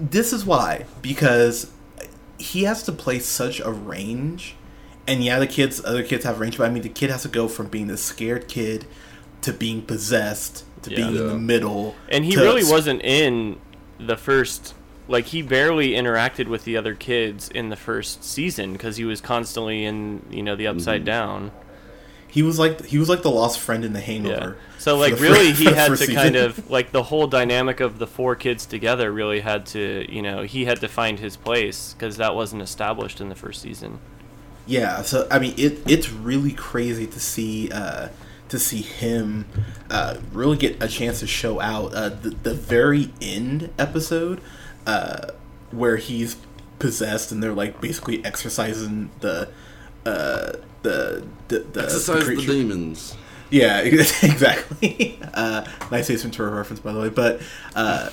[0.00, 1.70] This is why because
[2.38, 4.56] he has to play such a range,
[5.06, 7.28] and yeah, the kids, other kids have range, but I mean, the kid has to
[7.28, 8.86] go from being the scared kid
[9.42, 10.96] to being possessed to Yeah.
[10.96, 11.94] being in the middle.
[12.08, 13.58] And he to- really wasn't in
[14.00, 14.72] the first.
[15.08, 19.20] Like he barely interacted with the other kids in the first season because he was
[19.20, 21.04] constantly in, you know, the upside Mm-hmm.
[21.06, 21.50] down.
[22.28, 24.58] He was like he was like the lost friend in The Hangover.
[24.78, 27.98] So like really fir- he had to first kind of like the whole dynamic of
[27.98, 31.94] the four kids together really had to, you know, he had to find his place
[31.98, 34.00] cuz that wasn't established in the first season.
[34.66, 38.08] Yeah, so I mean, it it's really crazy to see uh,
[38.48, 39.46] to see him
[39.88, 41.94] uh, really get a chance to show out.
[41.94, 44.40] Uh, the the very end episode
[44.86, 45.30] uh,
[45.70, 46.36] where he's
[46.78, 49.48] possessed and they're like basically exercising the
[50.04, 52.52] uh, the the, the Exercise the creature.
[52.52, 53.16] demons.
[53.50, 55.18] Yeah, exactly.
[55.34, 57.08] Uh, nice Ace Ventura reference, by the way.
[57.08, 57.40] But
[57.74, 58.10] uh,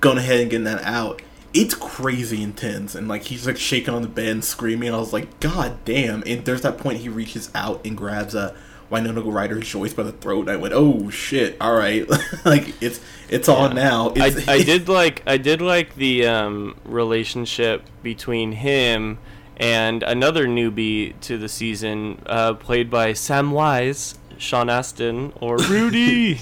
[0.00, 1.22] going ahead and getting that out,
[1.54, 2.94] it's crazy intense.
[2.94, 4.92] And like he's like shaking on the bed and screaming.
[4.92, 6.22] I was like, God damn!
[6.26, 8.56] And there's that point he reaches out and grabs uh,
[8.90, 10.42] Winona Ryder Joyce by the throat.
[10.42, 11.56] And I went, "Oh shit!
[11.60, 12.08] All right,
[12.44, 16.76] like it's it's on now." I, It's, I did like I did like the um,
[16.84, 19.18] relationship between him
[19.56, 26.40] and another newbie to the season, uh, played by Samwise, Sean Astin, or Rudy.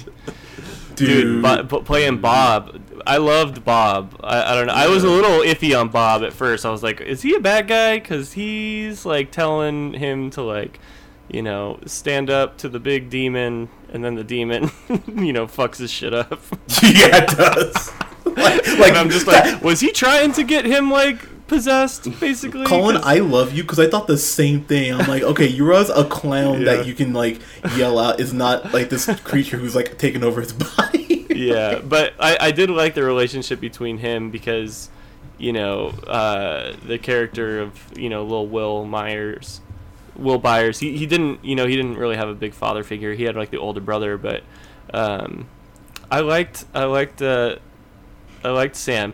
[0.95, 2.81] Dude, Bo- p- playing Bob.
[3.05, 4.19] I loved Bob.
[4.23, 4.73] I, I don't know.
[4.73, 6.65] I was a little iffy on Bob at first.
[6.65, 7.99] I was like, is he a bad guy?
[7.99, 10.79] Because he's like telling him to like,
[11.29, 14.71] you know, stand up to the big demon, and then the demon,
[15.15, 16.31] you know, fucks his shit up.
[16.83, 17.91] yeah, it does.
[18.25, 22.65] like, like I'm just like, was he trying to get him like possessed, basically?
[22.65, 24.93] Colin, I love you because I thought the same thing.
[24.93, 26.75] I'm like, okay, you're a clown Yeah.
[26.75, 27.39] that you can like
[27.75, 31.25] yell out is not like this creature who's like taking over his body.
[31.29, 34.89] yeah, but I, I did like the relationship between him because,
[35.37, 39.61] you know, uh, the character of you know Lil Will Myers,
[40.17, 40.79] Will Byers.
[40.79, 43.13] He, he didn't you know he didn't really have a big father figure.
[43.13, 44.43] He had like the older brother, but
[44.93, 45.47] um,
[46.11, 47.57] I liked I liked uh,
[48.43, 49.13] I liked Sam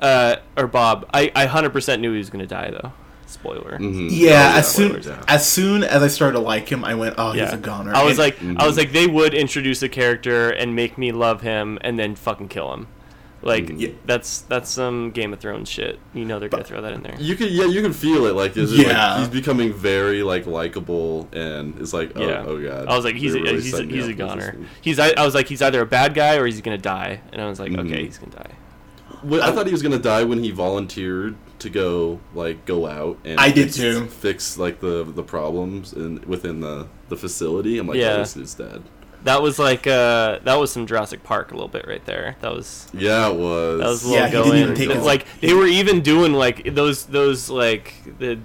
[0.00, 1.08] uh, or Bob.
[1.14, 2.92] I I hundred percent knew he was gonna die though.
[3.26, 3.78] Spoiler.
[3.78, 4.08] Mhm.
[4.10, 5.22] Yeah, as soon yeah.
[5.28, 8.02] as soon as I started to like him, I went, "Oh, he's a goner." I
[8.02, 11.40] was And- like, I was like, they would introduce a character and make me love
[11.42, 12.88] him, and then fucking kill him.
[13.42, 13.80] Like Mhm.
[13.80, 13.88] Yeah.
[14.04, 15.98] that's that's some Game of Thrones shit.
[16.12, 17.16] You know they're gonna throw that in there.
[17.18, 19.12] You can yeah, you can feel it like is Yeah.
[19.14, 22.44] like he's becoming very like likable and it's like oh, yeah.
[22.46, 22.86] oh god.
[22.88, 24.56] I was like, he's a, really he's a, he's a up for this goner.
[24.82, 27.40] He's I, I was like, he's either a bad guy or he's gonna die, and
[27.40, 27.86] I was like, Mhm.
[27.86, 28.50] okay, he's gonna die.
[29.22, 33.18] Well, I thought he was gonna die when he volunteered to go like go out
[33.24, 34.06] and I did fix, too.
[34.06, 37.78] fix like the the problems in within the the facility.
[37.78, 38.14] I'm like, Yeah.
[38.14, 38.82] oh, this is dead.
[39.24, 42.36] That was like uh, that was some Jurassic Park a little bit right there.
[42.40, 43.78] That was Yeah, it was.
[43.80, 46.32] that was a Yeah, little he didn't even take his- like they were even doing
[46.32, 48.38] like those those like the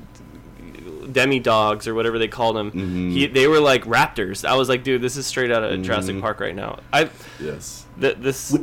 [1.11, 2.71] demi dogs or whatever they called them.
[2.71, 3.11] Mhm.
[3.11, 4.43] He, they were like raptors.
[4.43, 6.21] I was like, dude, this is straight out of Jurassic Mhm.
[6.21, 6.79] Park right now.
[6.91, 7.09] I
[7.39, 7.85] yes.
[8.01, 8.57] th- this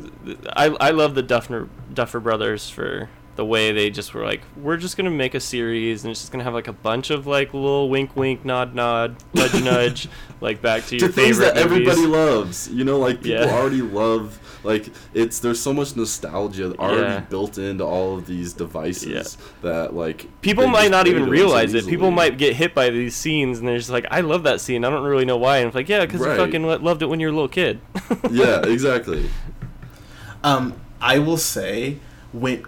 [0.55, 4.77] I I love the Duffer Duffer brothers for the way they just were like, we're
[4.77, 7.55] just gonna make a series and it's just gonna have like a bunch of like
[7.55, 10.09] little wink wink nod nod nudge nudge
[10.43, 11.65] like back to your to things that movies.
[11.65, 12.69] everybody loves.
[12.69, 13.55] You know, like people Yeah.
[13.55, 14.39] already love.
[14.65, 17.21] Like it's there's so much nostalgia already Yeah.
[17.21, 19.71] built into all of these devices Yeah.
[19.71, 21.87] that like People might not even to so realize it.
[21.87, 24.85] People might get hit by these scenes, and they're just like, "I love that scene.
[24.85, 26.33] I don't really know why." And it's like, "Yeah, because Right.
[26.39, 27.81] you fucking loved it when you were a little kid."
[28.31, 29.29] yeah, exactly.
[30.45, 31.99] Um, I will say
[32.33, 32.65] when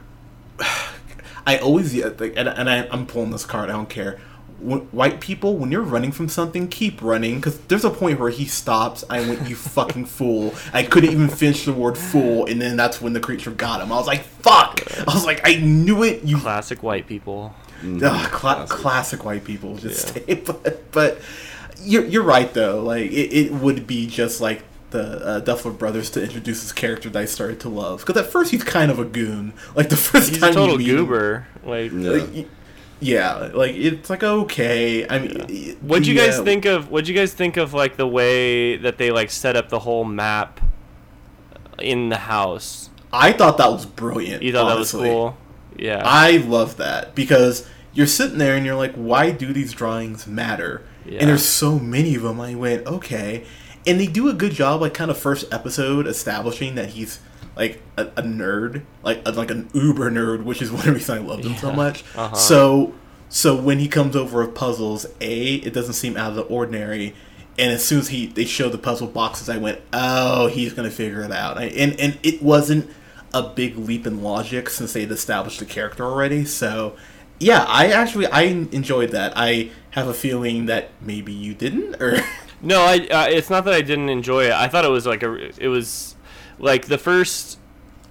[1.47, 3.69] I always yeah, like, and, and I, I'm pulling this card.
[3.69, 4.19] I don't care.
[4.61, 8.31] When, white people, when you're running from something, keep running because there's a point where
[8.31, 9.05] he stops.
[9.11, 13.01] I went, "You fucking fool!" I couldn't even finish the word "fool," and then that's
[13.03, 13.93] when the creature got him.
[13.93, 17.55] I was like, "Fuck!" I was like, "I knew it." You Classic white people.
[17.83, 18.03] Mhm.
[18.03, 18.69] Ugh, cla- Classic.
[18.79, 20.23] classic white people just Yeah.
[20.23, 21.21] stay but but
[21.83, 24.63] you're, you're right though like it, it would be just like
[24.95, 28.31] the uh, Duffler brothers to introduce this character that I started to love because at
[28.31, 30.99] first he's kind of a goon like the first He's time a total you meet
[31.01, 31.47] him, goober.
[31.65, 32.11] Like, Yeah.
[32.11, 32.49] like,
[33.01, 36.91] yeah like it's like okay I mean y- what'd you the, guys think of?
[36.91, 40.05] What'd you guys think of like the way that they like set up the whole
[40.05, 40.61] map
[41.79, 42.91] in the house?
[43.13, 45.09] I thought that was brilliant You thought honestly.
[45.09, 45.37] that was cool?
[45.77, 46.03] Yeah.
[46.05, 50.83] I love that because you're sitting there and you're like, why do these drawings matter?
[51.05, 51.19] Yeah.
[51.21, 52.41] And there's so many of them.
[52.41, 53.45] I went, okay.
[53.87, 57.21] And they do a good job, like, kind of first episode establishing that he's
[57.57, 61.13] like a, a nerd, like a, like an uber nerd, which is one of the
[61.13, 62.05] I loved him so much.
[62.17, 62.35] Uh-huh.
[62.35, 62.95] So,
[63.29, 67.15] so when he comes over with puzzles, a it doesn't seem out of the ordinary.
[67.57, 70.91] And as soon as he they showed the puzzle boxes, I went, "Oh, he's gonna
[70.91, 72.91] figure it out." I, and and it wasn't
[73.33, 76.45] a big leap in logic since they'd established the character already.
[76.45, 76.97] So,
[77.39, 79.33] yeah, I actually I enjoyed that.
[79.37, 82.19] I have a feeling that maybe you didn't, or
[82.65, 83.07] No, I.
[83.11, 84.53] Uh, it's not that I didn't enjoy it.
[84.53, 85.35] I thought it was like a.
[85.63, 86.17] It was
[86.59, 87.59] like the first,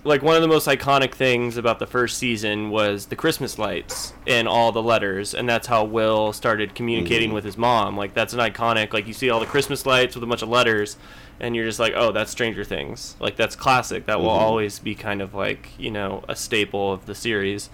[0.04, 4.14] like one of the most iconic things about the first season was the Christmas lights
[4.28, 7.98] and all the letters, and that's how Will started communicating with his mom.
[7.98, 8.94] Like that's an iconic.
[8.94, 10.98] Like you see all the Christmas lights with a bunch of letters,
[11.40, 13.16] and you're just like, oh, that's Stranger Things.
[13.20, 14.06] Like that's classic.
[14.06, 14.42] That will Mhm.
[14.42, 17.70] always be kind of like you know a staple of the series.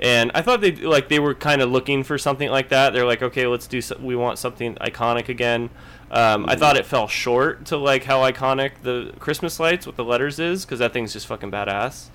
[0.00, 2.92] And I thought they like they were kind of looking for something like that.
[2.92, 3.80] They're like, okay, let's do.
[3.82, 5.68] So- we want something iconic again.
[6.12, 10.04] Um, I thought it fell short to like how iconic the Christmas lights with the
[10.04, 12.08] letters is because that thing's just fucking badass.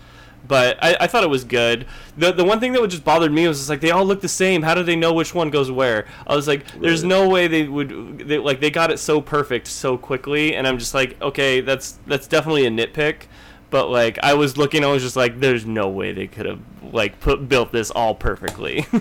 [0.48, 1.88] But I, I thought it was good.
[2.16, 4.22] The the one thing that would just bothered me was just like they all look
[4.22, 4.62] the same.
[4.62, 6.06] How do they know which one goes where?
[6.28, 8.20] I was like, there's no way they would.
[8.20, 11.98] They, like they got it so perfect so quickly, and I'm just like, okay, that's
[12.06, 13.24] that's definitely a nitpick.
[13.72, 16.60] But like I was looking, I was just like, there's no way they could have
[16.94, 18.86] like put built this all perfectly.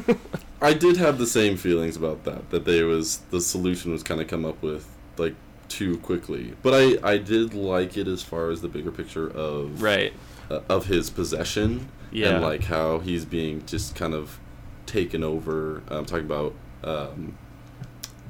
[0.61, 2.51] I did have the same feelings about that.
[2.51, 4.89] That they was the solution was kind of come up with
[5.19, 5.35] like
[5.69, 6.55] too quickly.
[6.63, 10.13] But I I did like it as far as the bigger picture of Right.
[10.51, 12.35] uh, of his possession Yeah.
[12.37, 14.39] and like how he's being just kind of
[14.87, 15.83] taken over.
[15.89, 16.55] I'm talking about.
[16.85, 17.37] Um,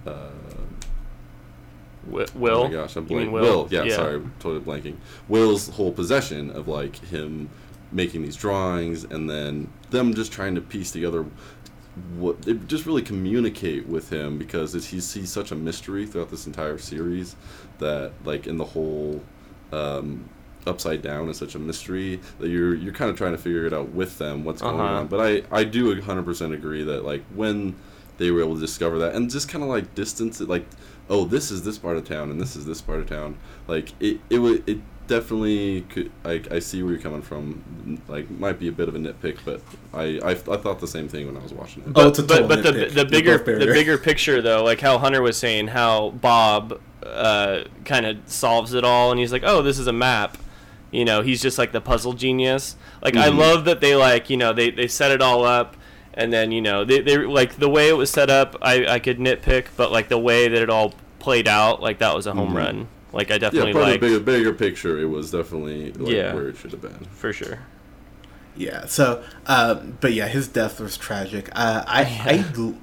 [0.07, 0.31] uh,
[2.09, 2.29] Will.
[2.39, 3.33] Oh my gosh, I'm blanking.
[3.33, 3.67] Will?
[3.71, 3.97] yeah, Yeah.
[3.97, 4.95] sorry, totally blanking.
[5.29, 7.49] Will's whole possession of like him
[7.93, 11.25] making these drawings and then them just trying to piece together
[12.16, 16.30] what it just really communicate with him because it's, he's he's such a mystery throughout
[16.30, 17.37] this entire series
[17.78, 19.22] that like in the whole
[19.72, 20.28] um,
[20.66, 23.72] upside down is such a mystery that you're you're kind of trying to figure it
[23.72, 24.94] out with them what's going Uh-huh.
[25.00, 25.06] on.
[25.06, 27.76] But I I do 100% agree that like when
[28.18, 30.66] they were able to discover that and just kind of like distance it like
[31.09, 33.37] oh this is this part of town and this is this part of town
[33.68, 38.31] like it it would it definitely could I, I see where you're coming from like
[38.31, 39.61] might be a bit of a nitpick but
[39.95, 42.23] I I, I thought the same thing when I was watching it Oh, it's a
[42.23, 42.88] but total but the nitpick.
[42.88, 47.64] the They're bigger the bigger picture though, like how Hunter was saying, how Bob uh,
[47.85, 50.38] kind of solves it all, and he's like, "Oh, this is a map."
[50.90, 52.77] You know, he's just like the puzzle genius.
[53.03, 53.38] Like I Mhm.
[53.38, 55.77] love that they like you know they they set it all up.
[56.19, 58.57] And then you know they, they like the way it was set up.
[58.62, 62.14] I, I could nitpick, but like the way that it all played out, like that
[62.14, 62.57] was a home Mhm.
[62.57, 62.88] run.
[63.12, 66.35] Like I definitely yeah, like of the bigger, bigger picture it was definitely like Yeah.
[66.35, 67.61] where it should have been for sure.
[68.57, 68.87] Yeah.
[68.87, 71.49] So, um, but yeah, his death was tragic.
[71.53, 72.75] Uh, I, I,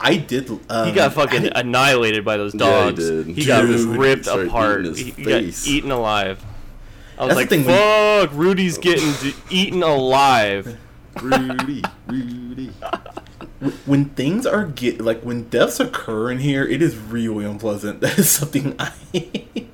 [0.00, 0.50] I did.
[0.68, 3.02] Um, He got fucking I- annihilated by those dogs.
[3.08, 3.26] Yeah, he dogs.
[3.26, 3.36] did.
[3.36, 4.80] He got ripped Started apart.
[4.80, 5.64] eating his He, he face.
[5.64, 6.44] got eaten alive.
[7.18, 10.76] I was That's like, thing when- "Fuck, Rudy's getting d- eaten alive."
[11.20, 12.70] Rudy Rudy
[13.84, 18.00] when things are get like when deaths occur in here, it is really unpleasant.
[18.02, 18.92] That is something I.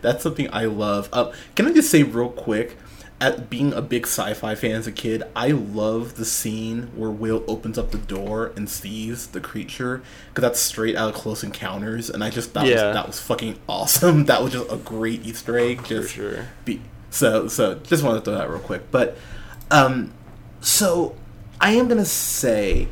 [0.00, 1.08] that's something I love.
[1.12, 2.76] Um, can I just say real quick?
[3.22, 7.44] At being a big sci-fi fan as a kid, I love the scene where Will
[7.46, 10.00] opens up the door and sees the creature
[10.30, 12.86] because that's straight out of Close Encounters, and I just that Yeah.
[12.86, 14.24] was that was fucking awesome.
[14.30, 15.82] That was just a great Easter egg.
[15.82, 16.48] For Just sure.
[16.64, 19.18] be so so just wanted to throw that real quick but
[19.70, 20.12] um
[20.62, 21.14] so
[21.60, 22.86] i am gonna say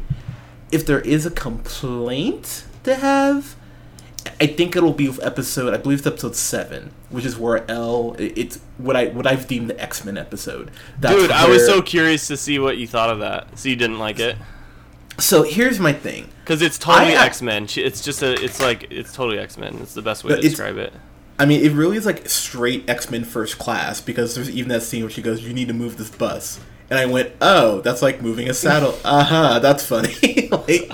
[0.73, 3.55] if there is a complaint to have
[4.41, 8.61] i think it'll be episode i believe it's episode 7 which is where El it's
[8.77, 12.37] what i what i've deemed the x-men episode That's Dude, I was so curious to
[12.37, 13.59] see what you thought of that.
[13.59, 14.37] So you didn't like it?
[15.19, 17.67] so here's my thing Because it's totally X Men.
[17.77, 18.33] It's just a.
[18.43, 19.79] It's like it's totally X Men.
[19.83, 20.93] It's the best way to describe it.
[21.39, 24.83] I mean, it really is like straight X Men First Class because there's even that
[24.83, 28.03] scene where she goes, "You need to move this bus," and I went, "Oh, that's
[28.03, 30.49] like moving a saddle." uh huh, that's funny.
[30.51, 30.91] like,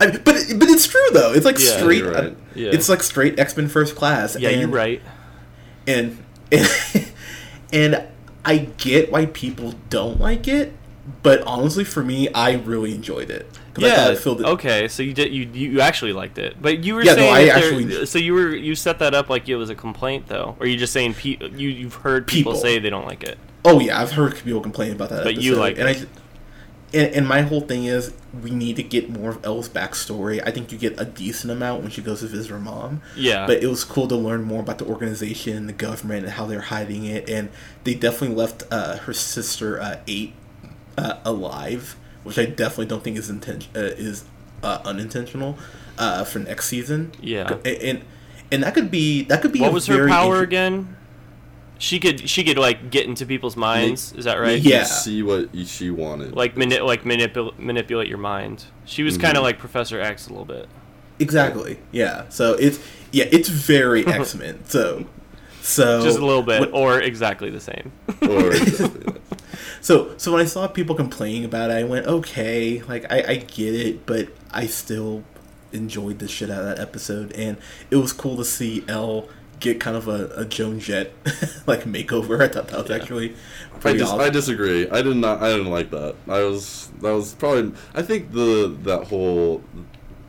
[0.00, 1.32] I, but it- but it's true though.
[1.32, 1.98] It's like Yeah, straight.
[1.98, 2.36] you're right.
[2.54, 2.70] Yeah.
[2.72, 4.36] It's like straight X Men First Class.
[4.38, 5.02] Yeah, and, you're right.
[5.86, 6.18] And
[6.50, 6.68] and,
[7.72, 8.02] and
[8.44, 10.72] I get why people don't like it,
[11.22, 13.46] but honestly, for me, I really enjoyed it.
[13.78, 14.08] I Yeah.
[14.10, 15.32] it it- Okay, so you did.
[15.32, 18.06] You you actually liked it, but you were Yeah, no, saying I that there- actually-
[18.06, 20.76] So you were you set that up like it was a complaint though, or you
[20.76, 22.60] just saying pe- you you've heard people, People.
[22.62, 23.38] say they don't like it.
[23.64, 25.22] Oh yeah, I've heard people complain about that.
[25.24, 25.98] But you like and it.
[26.02, 26.06] I,
[26.92, 30.42] and, and my whole thing is we need to get more of El's backstory.
[30.44, 33.02] I think you get a decent amount when she goes to visit her mom.
[33.16, 33.46] Yeah.
[33.46, 36.46] But it was cool to learn more about the organization, and the government, and how
[36.46, 37.28] they're hiding it.
[37.28, 37.50] And
[37.84, 40.34] they definitely left uh, her sister uh, eight
[40.98, 44.24] uh, alive, which I definitely don't think is inten- uh, is
[44.62, 45.58] uh, unintentional
[45.98, 47.12] uh, for next season.
[47.20, 47.56] Yeah.
[47.64, 48.04] And
[48.52, 50.96] and, that could be that could be what a was her power inter- again?
[51.82, 54.12] She could she could like get into people's minds.
[54.12, 54.60] Is that right?
[54.60, 54.84] Yeah.
[54.84, 58.66] see what she wanted Like mani- like manipul- manipulate your mind.
[58.84, 59.22] She was Mhm.
[59.22, 60.68] kind of like Professor X a little bit.
[61.18, 61.78] Exactly.
[61.90, 62.24] Yeah.
[62.28, 62.78] So it's
[63.12, 64.60] yeah, it's very X Men.
[64.66, 65.06] So
[65.62, 67.92] so Just a little bit, what- or exactly the same.
[68.22, 69.14] or exactly
[69.80, 73.34] so so when I saw people complaining about it, I went, okay, like I, I
[73.36, 75.24] get it, but I still
[75.72, 77.56] enjoyed the shit out of that episode, and
[77.90, 79.28] it was cool to see El
[79.60, 81.12] get kind of a, a Joan Jett
[81.66, 82.40] like makeover.
[82.42, 82.96] I thought that was Yeah.
[82.96, 83.34] actually
[83.84, 84.20] I, dis- awesome.
[84.20, 84.88] I disagree.
[84.90, 85.42] I did not.
[85.42, 86.16] I didn't like that.
[86.28, 86.90] I was.
[87.00, 87.72] That was probably.
[87.94, 89.62] I think the that whole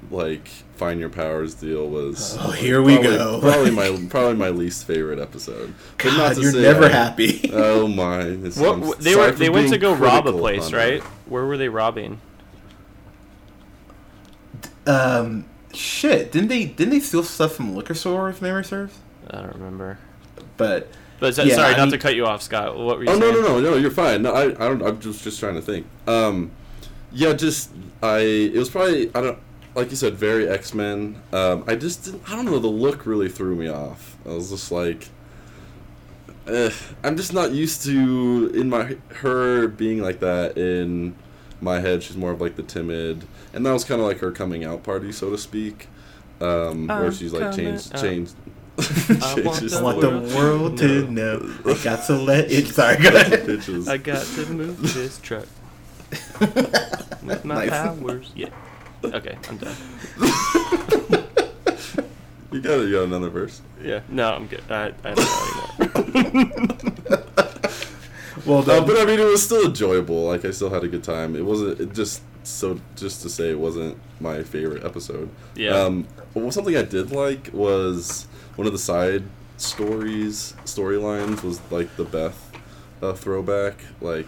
[0.09, 2.37] like find your powers deal was.
[2.39, 3.39] Oh, here we probably- go.
[3.41, 5.73] Probably my probably my least favorite episode.
[5.97, 7.49] But not God, to you're say never I- happy.
[7.53, 8.21] Oh my!
[8.21, 10.77] It's, What, what- they were they went to go rob a place, Hunter.
[10.77, 11.01] right?
[11.27, 12.19] Where were they robbing?
[14.87, 18.97] um, shit, didn't they didn't they steal stuff from liquor store if memory serves?
[19.31, 19.97] I don't remember.
[20.57, 22.77] But But so- Yeah, sorry, I not mean- to cut you off, Scott.
[22.77, 23.33] What were you Oh saying?
[23.33, 23.75] no no no no!
[23.77, 24.21] You're fine.
[24.21, 24.81] No, I I don't.
[24.81, 25.85] I'm just just trying to think.
[26.07, 26.51] Um,
[27.11, 27.71] yeah, just
[28.03, 28.19] I.
[28.19, 29.39] It was probably I don't
[29.75, 31.21] like you said very X Men.
[31.31, 32.23] Um, I just didn't.
[32.29, 32.59] I don't know.
[32.59, 34.17] The look really threw me off.
[34.25, 35.09] I was just like.
[36.47, 36.71] Eh,
[37.03, 41.15] I'm just not used to in my her being like that in
[41.61, 42.01] my head.
[42.01, 43.23] She's more of like the timid,
[43.53, 45.87] and that was kind of like her coming out party, so to speak,
[46.41, 48.33] um, where she's like changed changed
[49.23, 51.53] I want Just I the want the world world to to know.
[51.65, 52.67] I got to let it.
[52.67, 53.49] Sorry, go ahead.
[53.87, 55.45] I got to move this truck
[56.39, 57.69] with my Nice.
[57.69, 58.31] powers.
[58.35, 58.49] Yeah.
[59.03, 59.75] Okay, I'm done.
[62.53, 62.89] You got it.
[62.89, 63.61] You got another verse.
[63.81, 64.01] Yeah.
[64.09, 64.61] No, I'm good.
[64.69, 67.23] I, I don't know anymore.
[68.45, 68.85] Well Uh, done.
[68.87, 70.25] but I mean, it was still enjoyable.
[70.25, 71.37] Like I still had a good time.
[71.37, 75.29] It wasn't it just so just to say it wasn't my favorite episode.
[75.55, 75.77] Yeah.
[75.81, 78.27] Um, but something I did like was
[78.61, 79.23] one of the side
[79.57, 82.55] stories storylines was like the Beth
[83.01, 84.27] uh, throwback, like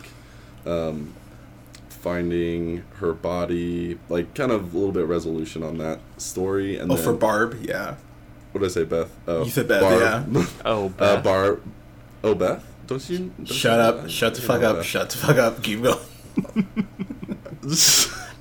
[0.65, 1.13] um,
[1.87, 6.79] finding her body, like kind of a little bit of resolution on that story.
[6.79, 7.97] And oh, then, for Barb, yeah.
[8.53, 9.15] what did I say, Beth?
[9.27, 10.47] Oh, You said Beth, Barb.
[10.65, 11.23] Oh, uh, Beth.
[11.23, 11.63] Barb.
[12.23, 12.65] Oh, Beth.
[12.87, 13.31] Don't you?
[13.37, 14.01] Don't Shut know up.
[14.01, 14.09] Beth?
[14.11, 14.77] Shut the fuck up.
[14.77, 14.85] Beth.
[14.87, 15.61] Shut the fuck up.
[15.61, 15.99] Keep going.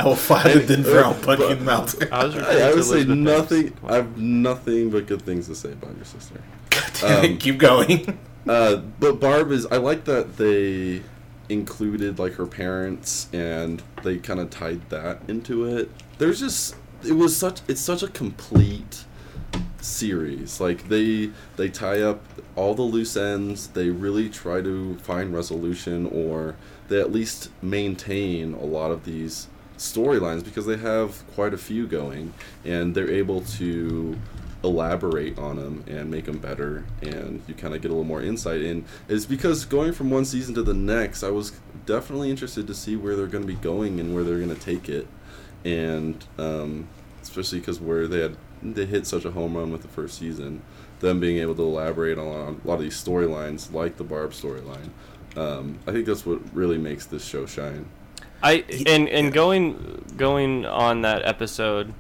[0.03, 1.05] I will fly to Denver.
[1.05, 2.12] I'll punch in the mouth.
[2.12, 3.72] I was I, I would say nothing.
[3.86, 6.40] I have nothing but good things to say about your sister.
[6.70, 7.30] God damn it.
[7.30, 8.18] Um, Keep going.
[8.44, 9.66] Uh, but Barb is.
[9.66, 11.00] I like that they
[11.48, 15.88] included like her parents and they kind of tied that into it.
[16.18, 16.74] There's just
[17.05, 19.05] it was such it's such a complete
[19.80, 20.61] series.
[20.61, 22.24] Like they they tie up
[22.57, 23.68] all the loose ends.
[23.68, 26.57] They really try to find resolution or
[26.88, 29.46] they at least maintain a lot of these
[29.83, 32.33] storylines because they have quite a few going
[32.64, 34.16] and they're able to
[34.64, 38.22] elaborate on them and make them better and you kind of get a little more
[38.22, 38.85] insight in.
[39.09, 41.53] Is because going from one season to the next i was
[41.85, 44.61] definitely interested to see where they're going to be going and where they're going to
[44.61, 45.09] take it.
[45.64, 46.89] And um,
[47.22, 50.62] especially because where they had they hit such a home run with the first season
[51.01, 52.26] them being able to elaborate on
[52.64, 54.91] a lot of these storylines like the barb storyline
[55.37, 57.87] um, i think that's what really makes this show shine
[58.43, 61.95] I and and going going on that episode,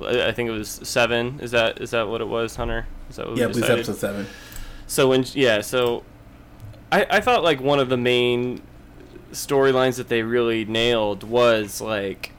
[0.00, 1.40] I think it was seven.
[1.40, 2.86] Is that is that what it was, Hunter?
[3.10, 4.26] Is that what Yeah, episode seven.
[4.86, 6.04] So when yeah, so
[6.90, 8.62] I I thought like one of the main
[9.32, 12.30] storylines that they really nailed was like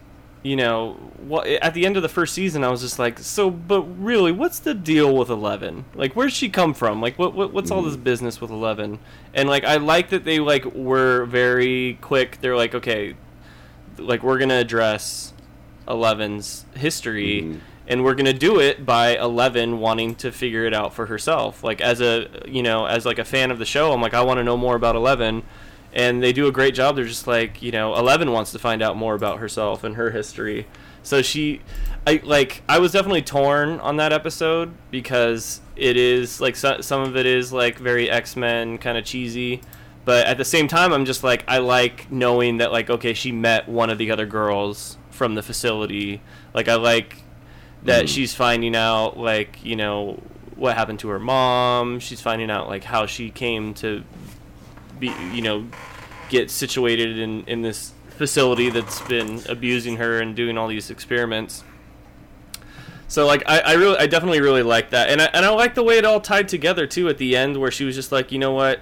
[0.43, 3.49] you know what at the end of the first season I was just like so
[3.49, 7.01] but really what's the deal with 11 like where's she come from?
[7.01, 8.03] Like what, what what's all this mm-hmm.
[8.03, 8.99] business with 11
[9.33, 12.39] and like I like that they like were very quick.
[12.41, 13.15] They're like okay
[13.97, 15.33] like we're going to address
[15.87, 17.59] 11's history Mhm.
[17.87, 21.63] and we're gonna do it by 11 wanting to figure it out for herself.
[21.63, 24.21] Like as a you know as like a fan of the show i'm like i
[24.23, 25.43] want to know more about 11
[25.93, 26.95] and they do a great job.
[26.95, 30.09] They're just like you know 11 wants to find out more about herself and her
[30.11, 30.65] history.
[31.03, 31.61] So she
[32.07, 37.01] i like i was definitely torn on that episode because it is like so, some
[37.01, 39.61] of it is like very x-men kind of cheesy
[40.05, 43.31] but at the same time i'm just like i like knowing that like okay she
[43.31, 46.21] met one of the other girls from the facility.
[46.53, 47.17] Like i like
[47.83, 48.09] that Mhm.
[48.09, 50.21] she's finding out like you know
[50.55, 51.99] what happened to her mom.
[51.99, 54.03] She's finding out like how she came to
[54.99, 55.65] be you know
[56.29, 61.63] get situated in in this facility that's been abusing her and doing all these experiments.
[63.07, 65.09] So like I, I really I definitely really like that.
[65.09, 67.57] And I, and I like the way it all tied together too at the end
[67.57, 68.79] where she was just like you know what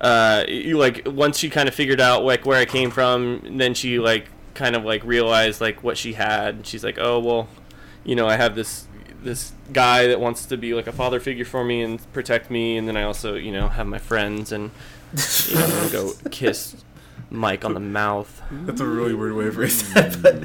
[0.00, 3.74] uh you like once she kind of figured out like where I came from then
[3.74, 6.66] she like kind of like realized like what she had.
[6.66, 7.48] She's like oh well
[8.04, 8.86] you know I have this
[9.22, 12.76] this guy that wants to be like a father figure for me and protect me
[12.76, 14.70] and then I also you know have my friends and
[15.48, 16.76] you know go kiss
[17.30, 20.22] Mike on the mouth That's a really weird way of phrasing that.
[20.22, 20.40] But,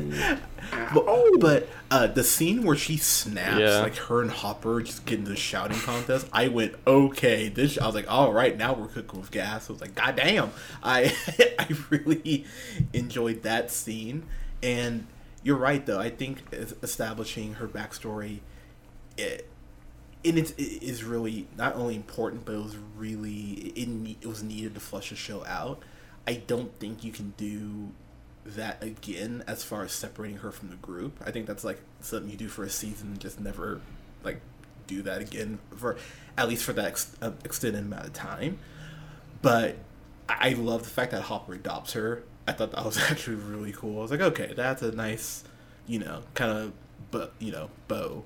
[0.94, 3.80] but, but uh, the scene where she snaps, Yeah.
[3.80, 7.50] like her and Hopper just get into the shouting contest, I went, okay.
[7.50, 9.70] This, I was like, all right, now we're cooking with gas.
[9.70, 10.52] I was like, god damn.
[10.82, 11.16] I,
[11.60, 12.46] I really
[12.94, 14.26] enjoyed that scene.
[14.62, 15.08] And
[15.44, 16.00] you're right, though.
[16.00, 16.40] I think
[16.82, 18.40] establishing her backstory,
[19.18, 19.48] it,
[20.26, 24.80] and it's, really not only important, but it was really it, it was needed to
[24.80, 25.84] flush the show out.
[26.28, 27.92] I don't think you can do
[28.46, 31.22] that again as far as separating her from the group.
[31.26, 33.82] I think that's like something you do for a season and just never
[34.24, 34.42] like
[34.88, 35.98] do that again for
[36.38, 38.60] at least for that ex- uh, extended amount of time.
[39.42, 39.78] But
[40.28, 42.24] I love the fact that Hopper adopts her.
[42.48, 44.00] I thought that was actually really cool.
[44.00, 45.44] I was like, okay, that's a nice,
[45.88, 46.74] you know, kind of,
[47.12, 48.24] but you know, bow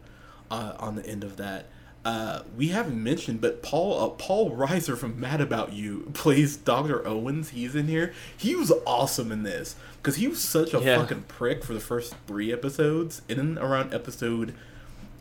[0.52, 1.68] uh, on the end of that.
[2.06, 7.06] Uh, we haven't mentioned, but Paul uh, Paul Reiser from Mad About You plays Doctor
[7.06, 7.50] Owens.
[7.50, 8.14] He's in here.
[8.38, 10.98] He was awesome in this because he was such a Yeah.
[11.00, 14.54] fucking prick for the first three episodes, and then around episode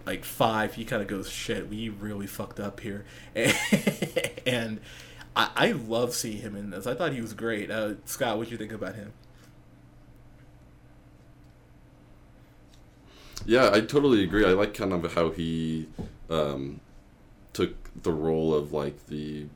[0.04, 3.04] like five, he kind of goes, "Shit, we really fucked up here,"
[4.46, 4.78] and
[5.34, 6.86] I, I love seeing him in this.
[6.86, 7.68] I thought he was great.
[7.68, 9.12] Uh, Scott, what do you think about him?
[13.44, 14.44] Yeah, I totally agree.
[14.44, 15.88] I like kind of how he
[16.30, 16.80] um,
[17.52, 19.46] took the role of like the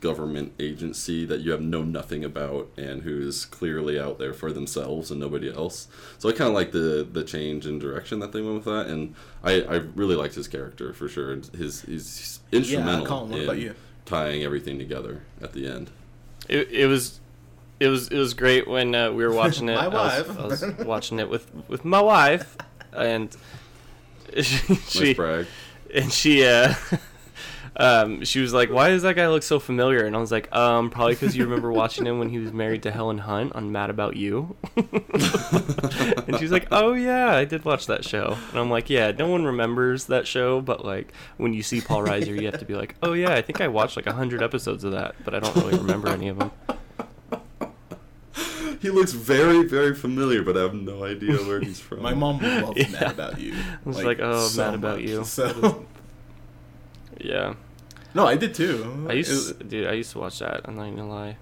[0.00, 4.52] government agency that you have know nothing about and who is clearly out there for
[4.52, 5.88] themselves and nobody else.
[6.18, 8.86] So I kind of like the the change in direction that they went with that,
[8.86, 11.34] and I, I really liked his character for sure.
[11.56, 13.74] His he's instrumental Colin, what in about you?
[14.04, 15.90] tying everything together at the end.
[16.48, 17.20] It, it was
[17.80, 19.74] it was it was great when uh, we were watching it.
[19.74, 20.38] My I was, wife.
[20.38, 22.56] I was watching it with with my wife,
[22.92, 23.34] and
[24.42, 25.46] she, Nice she brag.
[25.96, 26.74] And she uh
[27.78, 30.04] um she was like why does that guy look so familiar?
[30.04, 32.82] And i was like um probably because you remember watching him when he was married
[32.84, 34.56] to helen hunt on mad about you.
[36.26, 38.36] And she's like oh yeah i did watch that show.
[38.50, 42.02] And i'm like yeah no one remembers that show but like when you see paul
[42.02, 44.42] reiser you have to be like oh yeah i think i watched like a hundred
[44.42, 46.50] episodes of that but i don't really remember any of them
[48.80, 52.02] He looks very, very familiar, but I have no idea where he's from.
[52.02, 52.88] My mom loves Yeah.
[52.90, 53.54] Mad About You.
[53.54, 55.24] I was like, oh, Mad About You.
[55.24, 55.86] So
[57.20, 57.54] yeah
[58.14, 59.06] no, I did too.
[59.10, 59.86] I used, was- dude.
[59.86, 60.62] I used to watch that.
[60.64, 61.36] I'm not even gonna lie.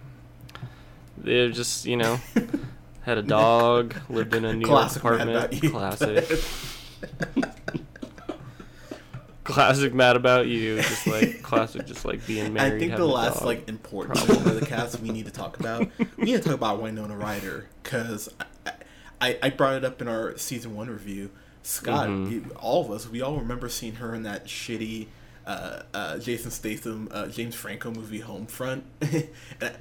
[1.16, 2.18] They're just, you know,
[3.02, 5.62] had a dog, lived in a New Classic York apartment.
[5.70, 6.26] Classic,
[9.44, 9.94] classic.
[9.94, 10.76] Mad about you.
[10.80, 11.86] Just like classic.
[11.86, 13.44] Just like being married I think the last dog.
[13.46, 15.88] like important part of the cast we need to talk about.
[16.16, 18.28] We need to talk about Winona Ryder because
[18.66, 18.72] I,
[19.20, 21.30] I I brought it up in our season one review.
[21.62, 22.30] Scott, Mhm.
[22.30, 25.06] you- all of us, we all remember seeing her in that shitty
[25.46, 28.82] uh, uh, Jason Statham, uh, James Franco movie Homefront.
[29.00, 29.28] and
[29.62, 29.72] I,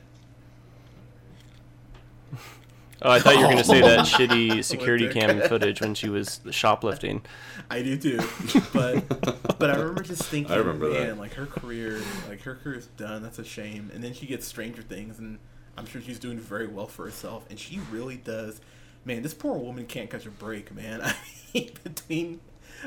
[3.06, 4.04] Oh, I thought you were gonna say that Oh.
[4.04, 7.22] shitty security cam footage when she was shoplifting.
[7.70, 8.20] I do too,
[8.74, 9.08] but
[9.60, 11.08] but I remember just thinking, I remember that.
[11.08, 13.22] man, like her career, like her career's done.
[13.22, 13.92] That's a shame.
[13.94, 15.38] And then she gets Stranger Things, and
[15.78, 17.46] I'm sure she's doing very well for herself.
[17.50, 18.62] And she really does.
[19.06, 21.02] Man, this poor woman can't catch a break, man.
[21.04, 21.14] I
[21.54, 22.40] mean, between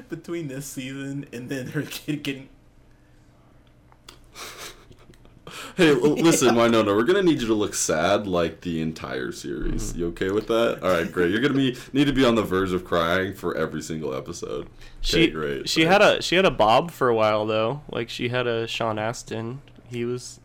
[0.09, 2.49] between this season and then her kid getting.
[5.77, 9.97] Hey, listen, Winona, we're gonna need you to look sad like the entire series.
[9.97, 10.81] You okay with that?
[10.83, 11.31] All right, great.
[11.31, 14.63] You're gonna be need to be on the verge of crying for every single episode.
[14.65, 14.71] Okay,
[15.03, 15.69] She great.
[15.69, 17.83] she had a she had a bob for a while though.
[17.91, 19.61] Like she had a Sean Astin.
[19.89, 20.41] He was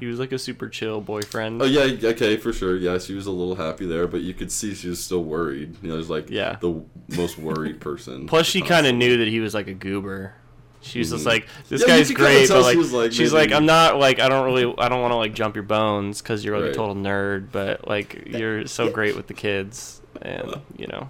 [0.00, 1.60] he was like a super chill boyfriend.
[1.62, 2.74] Oh yeah, okay, for sure.
[2.76, 5.76] Yeah, she was a little happy there, but you could see she was still worried.
[5.82, 6.56] You know, there's like Yeah.
[6.60, 6.82] the
[7.16, 8.26] most worried person.
[8.26, 10.34] Plus, she kind of knew that he was like a goober.
[10.82, 13.56] She was just like, "This Yeah, guy's great," but like, was, like, she's maybe- like,
[13.56, 16.44] "I'm not like, I don't really, I don't want to like jump your bones because
[16.44, 16.72] you're like Right.
[16.72, 21.08] a total nerd, but like you're so great with the kids, and you know,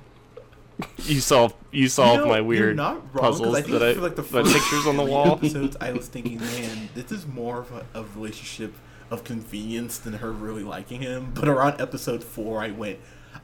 [1.05, 3.83] you solve you solve You know, my weird not wrong, 'cause puzzles I think that
[3.91, 6.89] I for like the my first pictures on the wall." Episodes, I was thinking, man,
[6.95, 8.75] this is more of a, a relationship
[9.11, 11.31] of convenience than her really liking him.
[11.35, 12.99] But around episode four, I went,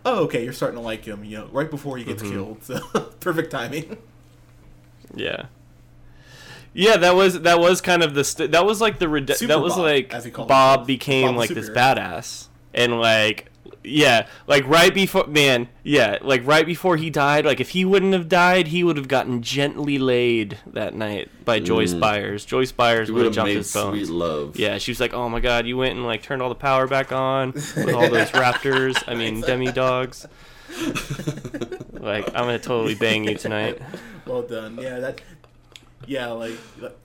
[0.04, 2.30] "Oh, okay, you're starting to like him." You know, right before he gets Mhm.
[2.32, 2.64] killed.
[2.64, 2.80] So
[3.20, 3.96] perfect timing.
[5.14, 5.44] Yeah.
[6.78, 9.60] Yeah, that was that was kind of the st- that was like the rede- that
[9.60, 10.86] was Bob, like as he Bob himself.
[10.86, 13.50] became Bob like this badass and like
[13.82, 18.12] yeah, like right before man, yeah, like right before he died, like if he wouldn't
[18.14, 22.00] have died, he would have gotten gently laid that night by Joyce Mm.
[22.00, 22.44] Byers.
[22.44, 24.06] Joyce Byers would would have have jumped made his bones.
[24.08, 24.56] sweet love.
[24.58, 26.86] Yeah, she was like, "Oh my god, you went and like turned all the power
[26.88, 29.02] back on with all those raptors.
[29.06, 30.26] I mean, demodogs.
[32.06, 33.80] Like, I'm gonna totally bang you tonight."
[34.26, 34.78] Well done.
[34.80, 35.20] Yeah, that.
[36.06, 36.58] Yeah, like.
[36.80, 36.96] like-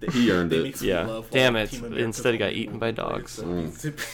[0.00, 0.62] they- He earned they it.
[0.64, 1.06] make Yeah.
[1.06, 1.72] love Damn it.
[1.72, 3.32] Instead he got eaten by dogs.
[3.32, 3.98] so- Mm.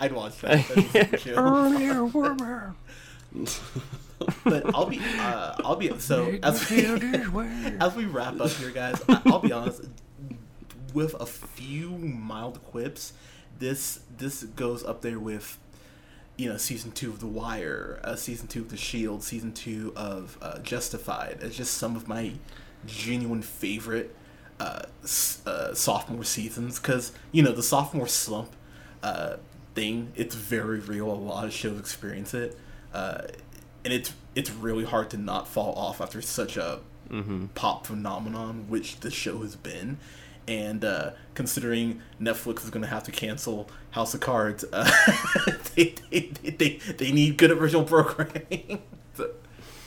[0.00, 0.66] I'd watch that.
[0.92, 1.18] That'd be
[4.44, 5.96] but I'll be, uh, I'll be.
[5.98, 6.84] So as we,
[7.80, 9.82] as we wrap up here, guys, I'll be honest.
[10.94, 13.12] With a few mild quips,
[13.58, 15.58] this this goes up there with,
[16.38, 19.92] you know, season two of The Wire, uh, season two of The Shield, season two
[19.96, 21.38] of uh, Justified.
[21.42, 22.32] It's just some of my
[22.86, 24.14] genuine favorite
[24.60, 24.82] uh,
[25.46, 28.52] uh, sophomore seasons because you know the sophomore slump
[29.02, 29.36] uh,
[29.74, 30.12] thing.
[30.16, 31.10] It's very real.
[31.10, 32.56] A lot of shows experience it,
[32.94, 33.22] uh,
[33.84, 36.80] and it's it's really hard to not fall off after such a
[37.10, 37.46] Mm-hmm.
[37.54, 39.96] pop phenomenon, which the show has been.
[40.48, 44.90] And uh, considering Netflix is going to have to cancel House of Cards, uh,
[45.76, 46.20] they, they,
[46.50, 48.82] they, they need good original programming.
[49.14, 49.30] So-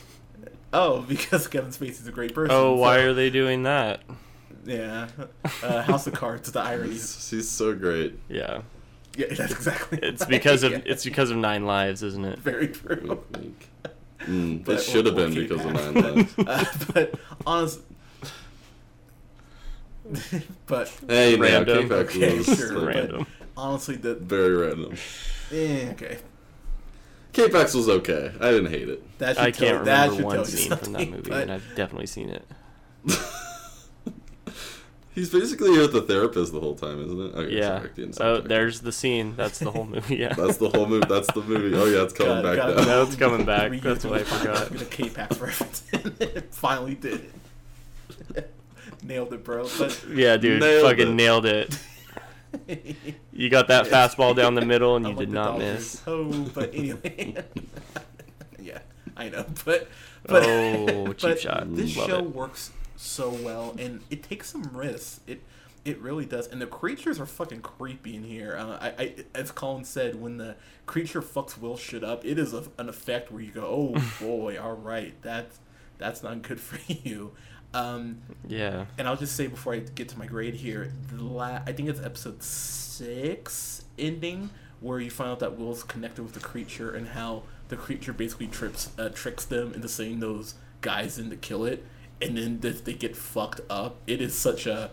[0.74, 2.56] oh, because Kevin Spacey's a great person.
[2.56, 4.02] Oh, why so- are they doing that?
[4.64, 5.08] Yeah,
[5.64, 6.52] uh, House of Cards.
[6.52, 6.92] The irony.
[6.94, 8.20] She's, she's so great.
[8.30, 8.62] Yeah,
[9.18, 9.98] Yeah, that's exactly.
[10.04, 10.30] it's right.
[10.30, 12.38] because of Yeah, it's because of Nine Lives, isn't it?
[12.38, 13.02] very true.
[13.08, 13.70] Wink, wink.
[14.28, 16.34] Mm, it should have or- or been Kitty because of Nine Lives.
[16.38, 17.16] Uh, but
[17.48, 17.80] honest.
[20.68, 21.90] but Hey, Random.
[21.90, 23.28] K-Pax Okay, was sure, like, but- Random.
[23.58, 24.94] honestly, the very random.
[25.52, 26.18] eh, okay.
[27.34, 28.32] K-Pax was okay.
[28.42, 29.18] I didn't hate it.
[29.20, 31.42] That should I tell, can't that remember should one tell scene from that movie, but-
[31.44, 32.46] and I've definitely seen it.
[35.14, 37.36] He's basically with the therapist the whole time, isn't it?
[37.36, 37.82] Okay, yeah.
[38.12, 39.36] sorry, Oh, there's the scene.
[39.36, 40.16] That's the whole movie.
[40.16, 40.32] Yeah.
[40.34, 41.06] That's the whole movie.
[41.06, 41.76] That's the movie.
[41.78, 42.86] Oh yeah, it's coming God, back God, now.
[42.86, 43.72] No, it's coming back.
[43.82, 44.70] That's it what I with forgot.
[44.80, 45.84] The K-Pax reference.
[45.92, 47.30] it finally did
[48.36, 48.54] it.
[49.04, 49.68] Nailed it, bro.
[49.78, 51.14] But Yeah, dude, Nailed fucking it.
[51.14, 51.78] nailed it.
[53.32, 56.02] You got that fastball down the middle, and you did not miss.
[56.06, 57.38] Oh, but anyway.
[58.60, 58.80] yeah,
[59.16, 59.88] I know, but
[60.26, 61.74] but, Oh, cheap but shot.
[61.76, 62.36] This Love show it.
[62.36, 65.22] works so well, and it takes some risks.
[65.28, 65.42] It
[65.86, 68.58] it really does, and the creatures are fucking creepy in here.
[68.60, 72.54] Uh, I, I as Colin said, when the creature fucks Will shit up, it is
[72.54, 73.64] a, an effect where you go,
[73.96, 75.60] oh boy, all right, that's
[76.02, 77.32] that's not good for you.
[77.74, 78.86] Um, Yeah.
[78.98, 81.88] and I'll just say before I get to my grade here, the la- I think
[81.88, 84.50] it's episode six ending
[84.82, 88.48] where you find out that Will's connected with the creature and how the creature basically
[88.48, 91.86] trips uh, tricks them into saying those guys in to kill it,
[92.22, 93.98] and then they, they get fucked up.
[94.08, 94.90] It is such a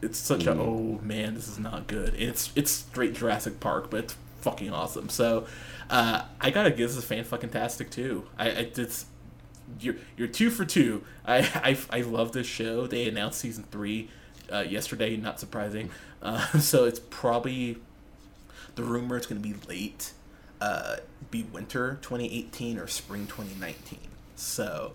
[0.00, 2.14] it's such a oh man, this is not good.
[2.14, 5.08] And it's it's straight Jurassic Park, but it's fucking awesome.
[5.08, 5.46] So
[5.90, 8.26] uh, I gotta give this a fan fucking tastic too.
[8.38, 9.06] I, I it's
[9.80, 11.04] you're you're two for two.
[11.24, 11.38] I
[11.90, 12.86] I, I love this show.
[12.86, 14.08] They announced season three
[14.52, 15.16] uh, yesterday.
[15.16, 15.90] Not surprising.
[16.22, 17.78] Uh, so it's probably
[18.74, 20.12] the rumor is going to be late,
[20.60, 20.96] uh,
[21.30, 23.98] be winter 2018 or spring 2019.
[24.36, 24.92] So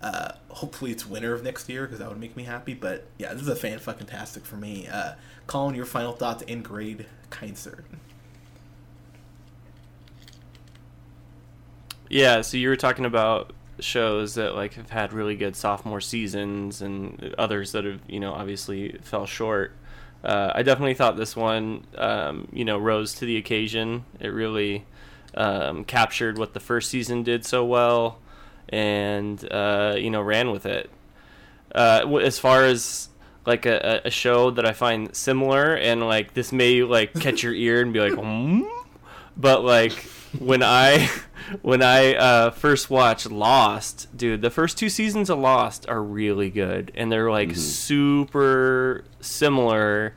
[0.00, 2.74] uh, hopefully it's winter of next year because that would make me happy.
[2.74, 4.86] But yeah, this is a fan fucking tastic for me.
[4.86, 5.14] Uh,
[5.46, 7.84] Colin, your final thoughts and grade, kind sir.
[12.08, 16.82] Yeah, so you were talking about shows that like have had really good sophomore seasons
[16.82, 19.72] and others that have, you know, obviously fell short.
[20.24, 24.04] Uh, I definitely thought this one, um, you know, rose to the occasion.
[24.18, 24.84] It really
[25.34, 28.18] um, captured what the first season did so well,
[28.68, 30.90] and uh, you know, ran with it.
[31.72, 33.08] Uh, as far as
[33.46, 37.54] like a, a show that I find similar, and like this may like catch your
[37.54, 38.62] ear and be like, hmm?
[39.36, 39.92] but like
[40.38, 41.08] when I
[41.62, 46.50] when I uh, first watched Lost, dude, the first two seasons of Lost are really
[46.50, 50.14] good, and they're like super similar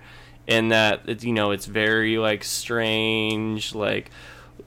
[0.48, 4.12] in that it's you know it's very like strange, like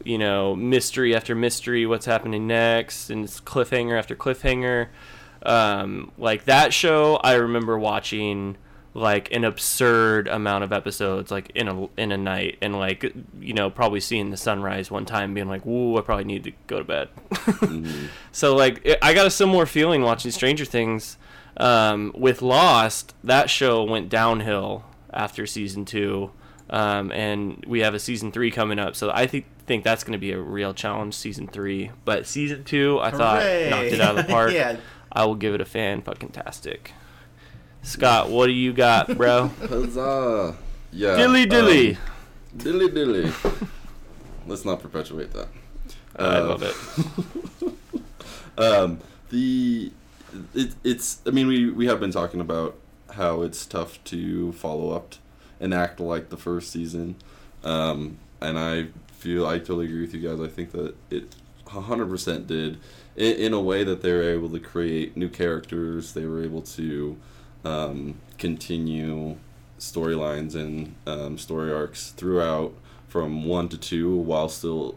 [0.04, 4.88] you know mystery after mystery, what's happening next, and it's cliffhanger after cliffhanger.
[5.42, 8.56] Um, like that show, I remember watching
[8.96, 13.52] like an absurd amount of episodes like in a in a night and like you
[13.52, 16.78] know probably seeing the sunrise one time being like ooh I probably need to go
[16.78, 17.08] to bed.
[18.32, 21.18] So like it, I got a similar feeling watching Stranger Things
[21.56, 23.14] um, with Lost.
[23.22, 26.30] That show went downhill after season 2
[26.70, 30.12] um, and we have a season 3 coming up so I think think that's going
[30.12, 34.18] to be a real challenge season 3 but season 2 I thought knocked it out
[34.18, 34.52] of the park.
[34.52, 34.76] Yeah.
[35.12, 36.92] I will give it a fan fucking tastic
[37.84, 39.48] Scott, what do you got, bro?
[39.68, 40.56] Huzzah!
[40.92, 41.16] Yeah.
[41.16, 41.94] dilly dilly.
[41.96, 42.00] um,
[42.56, 43.32] dilly dilly.
[44.46, 45.48] Let's not perpetuate that.
[46.16, 47.72] I Uh, love it.
[48.56, 49.90] Um, the
[50.54, 52.76] it, it's I mean we we have been talking about
[53.10, 55.16] how it's tough to follow up
[55.58, 57.16] and act like the first season,
[57.64, 60.40] um, and I feel I totally agree with you guys.
[60.40, 61.34] I think that it
[61.66, 62.78] 100% did
[63.16, 66.12] in, in a way that they were able to create new characters.
[66.12, 67.16] They were able to
[67.64, 69.36] um, continue
[69.78, 72.74] storylines and um, story arcs throughout
[73.08, 74.96] from one to two while still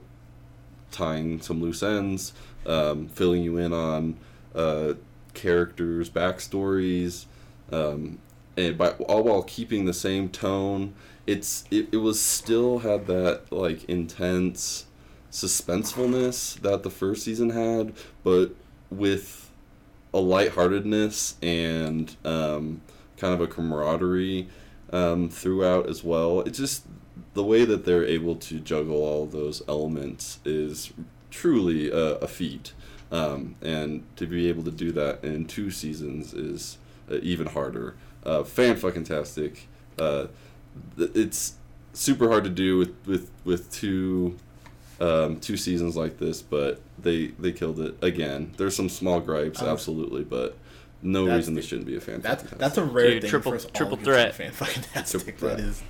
[0.92, 2.34] tying some loose ends,
[2.66, 4.18] um, filling you in on
[4.56, 4.94] uh,
[5.34, 7.26] characters' backstories,
[7.72, 8.18] um,
[8.56, 10.94] and by all while keeping the same tone.
[11.26, 14.86] It's it, it was still had that like intense
[15.32, 17.94] suspensefulness that the first season had,
[18.24, 18.52] but
[18.90, 19.47] with
[20.14, 22.82] a lightheartedness and um,
[23.18, 24.48] kind of a camaraderie
[24.92, 26.42] um, throughout as well.
[26.42, 26.86] It's just
[27.34, 30.94] the way that they're able to juggle all those elements is
[31.30, 32.74] truly a, a feat.
[33.12, 36.78] Um, and to be able to do that in two seasons is
[37.10, 37.96] uh, even harder.
[38.26, 39.68] Uh, fan fucking tastic.
[39.98, 40.28] Uh,
[40.98, 41.54] th- it's
[41.94, 44.36] super hard to do with with with two
[45.00, 48.54] um, two seasons like this, but they they killed it again.
[48.58, 50.58] There's some small gripes, Um, absolutely, but
[51.02, 52.22] no that's reason the- this shouldn't be a fan.
[52.22, 54.36] That's that's a rare Dude, thing triple- for us triple to threat.
[54.36, 55.22] Fan fucking tastic.
[55.38, 55.60] Triple threat.
[55.60, 55.84] is.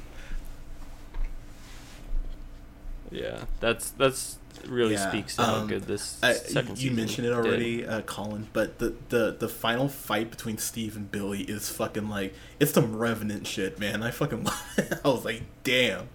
[3.11, 4.37] Yeah, that's that's
[4.67, 7.85] really Yeah, speaks to how um, good this I, second you season mentioned it already,
[7.85, 12.33] uh, Colin, but the, the the final fight between Steve and Billy is fucking like
[12.59, 14.03] it's some revenant shit, man.
[14.03, 14.45] I fucking.
[15.05, 16.09] I was like, damn.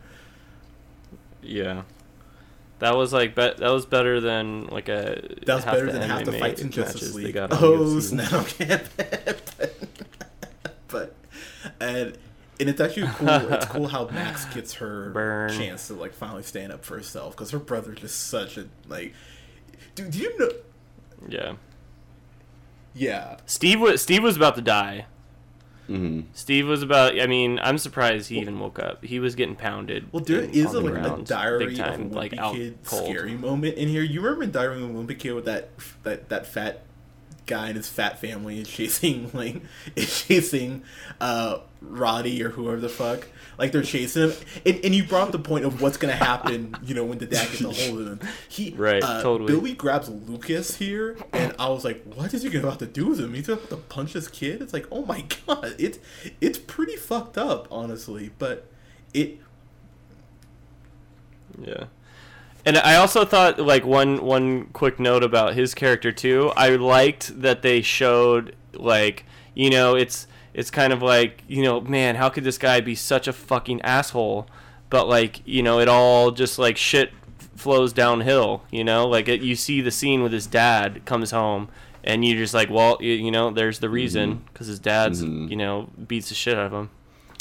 [1.40, 1.82] Yeah,
[2.82, 6.02] That was like be- that was better than like a That was half better than
[6.02, 7.36] half the fights in Justice League.
[7.36, 8.32] Oh snap!
[8.32, 8.80] Okay,
[10.88, 11.14] but
[11.80, 12.18] and
[12.58, 13.28] and it's actually cool.
[13.28, 15.50] It's cool how Max gets her Burn.
[15.56, 19.14] chance to like finally stand up for herself because her brother's just such a like.
[19.94, 20.50] Dude, do you know?
[21.28, 21.52] Yeah.
[22.94, 25.06] Yeah, Steve was Steve was about to die.
[25.86, 27.18] Hmm Steve was about.
[27.20, 29.04] I mean, I'm surprised he even woke up.
[29.04, 30.12] He was getting pounded.
[30.12, 32.32] Well, there in- is on a, the like a diary big time, of a like
[32.32, 33.04] Wimpy out Kid cold.
[33.06, 34.02] scary moment in here.
[34.02, 35.70] You remember in Diary of a Wimpy Kid with that
[36.04, 36.82] that that fat
[37.46, 39.60] guy and his fat family is chasing like
[39.96, 40.82] is chasing
[41.20, 43.26] uh Roddy or whoever the fuck.
[43.58, 44.32] Like they're chasing him,
[44.66, 46.76] and, and you brought up the point of what's gonna happen.
[46.84, 48.28] You know when the dad gets a hold of him.
[48.48, 49.52] He Right, uh, totally.
[49.52, 53.06] Billy grabs Lucas here, and I was like, "What is he gonna have to do
[53.08, 53.34] with him?
[53.34, 55.98] He's about to punch this kid." It's like, oh my god, it's
[56.40, 58.30] it's pretty fucked up, honestly.
[58.38, 58.66] But
[59.14, 59.38] it
[61.58, 61.84] Yeah.
[62.64, 66.52] And I also thought like one one quick note about his character too.
[66.56, 69.24] I liked that they showed like
[69.54, 72.94] you know it's it's kind of like you know man how could this guy be
[72.94, 74.46] such a fucking asshole,
[74.90, 77.10] but like you know it all just like shit
[77.56, 78.62] flows downhill.
[78.70, 81.68] You know like it, you see the scene with his dad comes home
[82.04, 85.50] and you're just like well you, you know there's the reason because his dad's Mhm.
[85.50, 86.90] you know beats the shit out of him.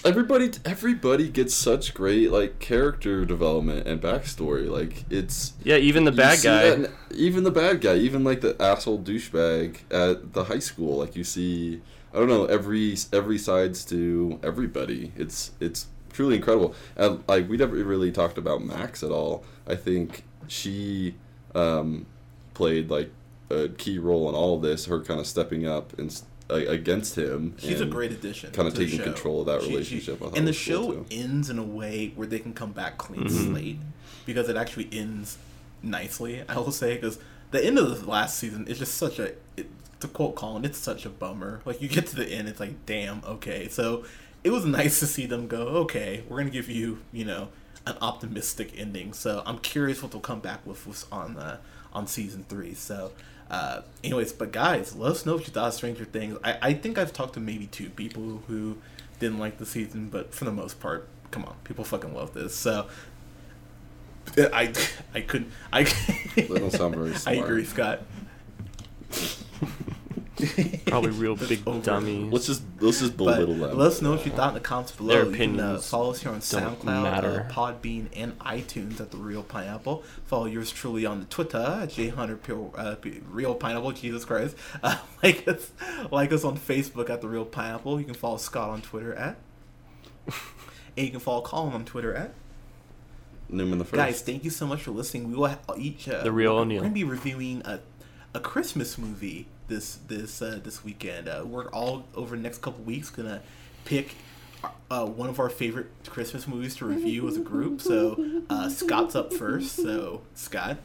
[0.03, 4.67] Everybody, everybody gets such great like character development and backstory.
[4.67, 6.63] Like it's Yeah, even the bad guy.
[6.73, 10.97] in- even the bad guy, even like the asshole douchebag at the high school.
[10.97, 11.81] Like you see,
[12.13, 15.11] I don't know every every sides to everybody.
[15.15, 16.75] It's it's truly incredible.
[16.95, 19.43] And like we never really talked about Max at all.
[19.67, 21.15] I think she
[21.55, 22.05] um,
[22.53, 23.11] played like
[23.49, 24.85] a key role in all of this.
[24.85, 27.55] Her kind of stepping up and against him.
[27.57, 28.51] She's a great addition.
[28.51, 30.15] kinda taking control of that relationship.
[30.21, 32.73] I thought and the was cool, show ends in a way where they can come
[32.73, 33.51] back clean Mhm.
[33.51, 33.79] slate
[34.25, 35.37] because it actually ends
[35.81, 36.43] nicely.
[36.49, 37.19] I will say because
[37.51, 39.33] the end of the last season is just such a.
[39.55, 39.69] It,
[40.01, 41.61] to quote Colin, it's such a bummer.
[41.65, 43.67] Like you get to the end, it's like, damn, okay.
[43.67, 44.05] So
[44.43, 47.49] it was nice to see them go, okay, we're gonna give you, you know,
[47.85, 49.13] an optimistic ending.
[49.13, 51.57] So I'm curious what they'll come back with, with on uh,
[51.93, 52.73] on season three.
[52.73, 53.11] So.
[53.49, 56.37] Uh, anyways, but guys, let us know what you thought of Stranger Things.
[56.41, 58.77] I, I think I've talked to maybe two people who
[59.19, 62.55] didn't like the season, but for the most part, come on, people fucking love this.
[62.55, 62.87] So
[64.37, 64.73] I
[65.13, 65.83] I couldn't I.
[66.69, 68.03] Sound very I agree, Scott.
[70.87, 71.81] Probably real big over.
[71.81, 72.31] dummies.
[72.33, 73.59] Let's just let's just But them.
[73.59, 75.09] let us know what you thought in the comments below.
[75.13, 77.47] Their you can uh, opinions follow us here on SoundCloud, matter.
[77.47, 80.03] uh, Podbean, and iTunes at the Reel Pineapple.
[80.25, 82.39] Follow yours truly on the Twitter J Hunter
[82.75, 82.95] uh,
[83.29, 83.91] Reel Pineapple.
[83.91, 84.55] Jesus Christ!
[84.83, 85.71] Uh, like us,
[86.11, 87.99] like us on Facebook at the Reel Pineapple.
[87.99, 89.37] You can follow Scott on Twitter at,
[90.97, 92.33] and you can follow Colin on Twitter at.
[93.47, 93.95] Newman the first.
[93.97, 95.27] Guys, thank you so much for listening.
[95.27, 96.77] We will ha- each uh, The Real we're, O'Neal.
[96.79, 97.79] We're gonna be reviewing a,
[98.33, 101.27] a Christmas movie this this uh, this weekend.
[101.27, 103.41] Uh, we're all over the next couple weeks gonna
[103.85, 104.15] pick
[104.89, 107.81] uh, one of our favorite Christmas movies to review as a group.
[107.81, 109.75] So uh, Scott's up first.
[109.75, 110.77] So Scott,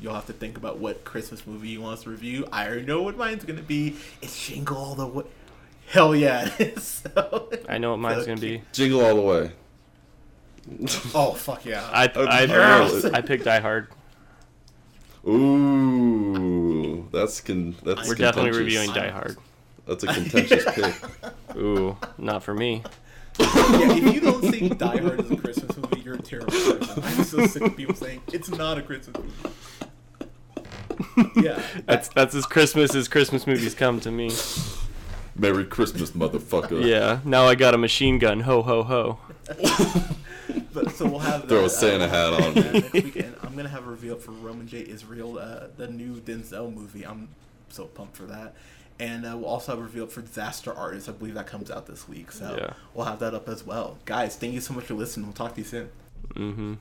[0.00, 2.46] you'll have to think about what Christmas movie you want us to review.
[2.52, 3.96] I already know what mine's gonna be.
[4.20, 5.24] It's Jingle All the Way.
[5.88, 6.48] Hell yeah!
[6.58, 7.02] it is.
[7.14, 8.62] so, I know what mine's gonna be.
[8.72, 9.52] Jingle all the way.
[11.14, 11.88] Oh fuck yeah!
[11.92, 13.04] I Oh, I, yes.
[13.06, 13.88] I picked Die Hard.
[15.26, 16.49] Ooh,
[17.12, 17.74] that's con.
[17.84, 19.36] That's We're definitely reviewing Die Hard.
[19.86, 20.94] That's a contentious pick.
[21.56, 22.82] Ooh, not for me.
[23.38, 23.46] yeah,
[23.92, 27.02] if you don't think Die Hard is a Christmas movie, you're a terrible person.
[27.02, 29.50] I'm so sick of people saying it's not a Christmas movie.
[31.36, 34.30] Yeah, That's that's as Christmas as Christmas movies come to me.
[35.34, 36.84] Merry Christmas, motherfucker.
[36.84, 37.20] Yeah.
[37.24, 38.40] Now I got a machine gun.
[38.40, 39.18] Ho ho ho.
[40.72, 42.54] but so we'll have Throw a Santa uh, hat on.
[42.54, 43.36] next weekend.
[43.42, 44.86] I'm gonna have a reveal for Roman J.
[44.88, 47.04] Israel, uh, the new Denzel movie.
[47.06, 47.28] I'm
[47.68, 48.54] so pumped for that.
[48.98, 51.08] And uh, we'll also have a reveal for Disaster Artist.
[51.08, 52.74] I believe that comes out this week, so Yeah.
[52.94, 53.96] we'll have that up as well.
[54.04, 55.26] Guys, thank you so much for listening.
[55.26, 55.88] We'll talk to you soon.
[56.34, 56.74] Mm-hmm.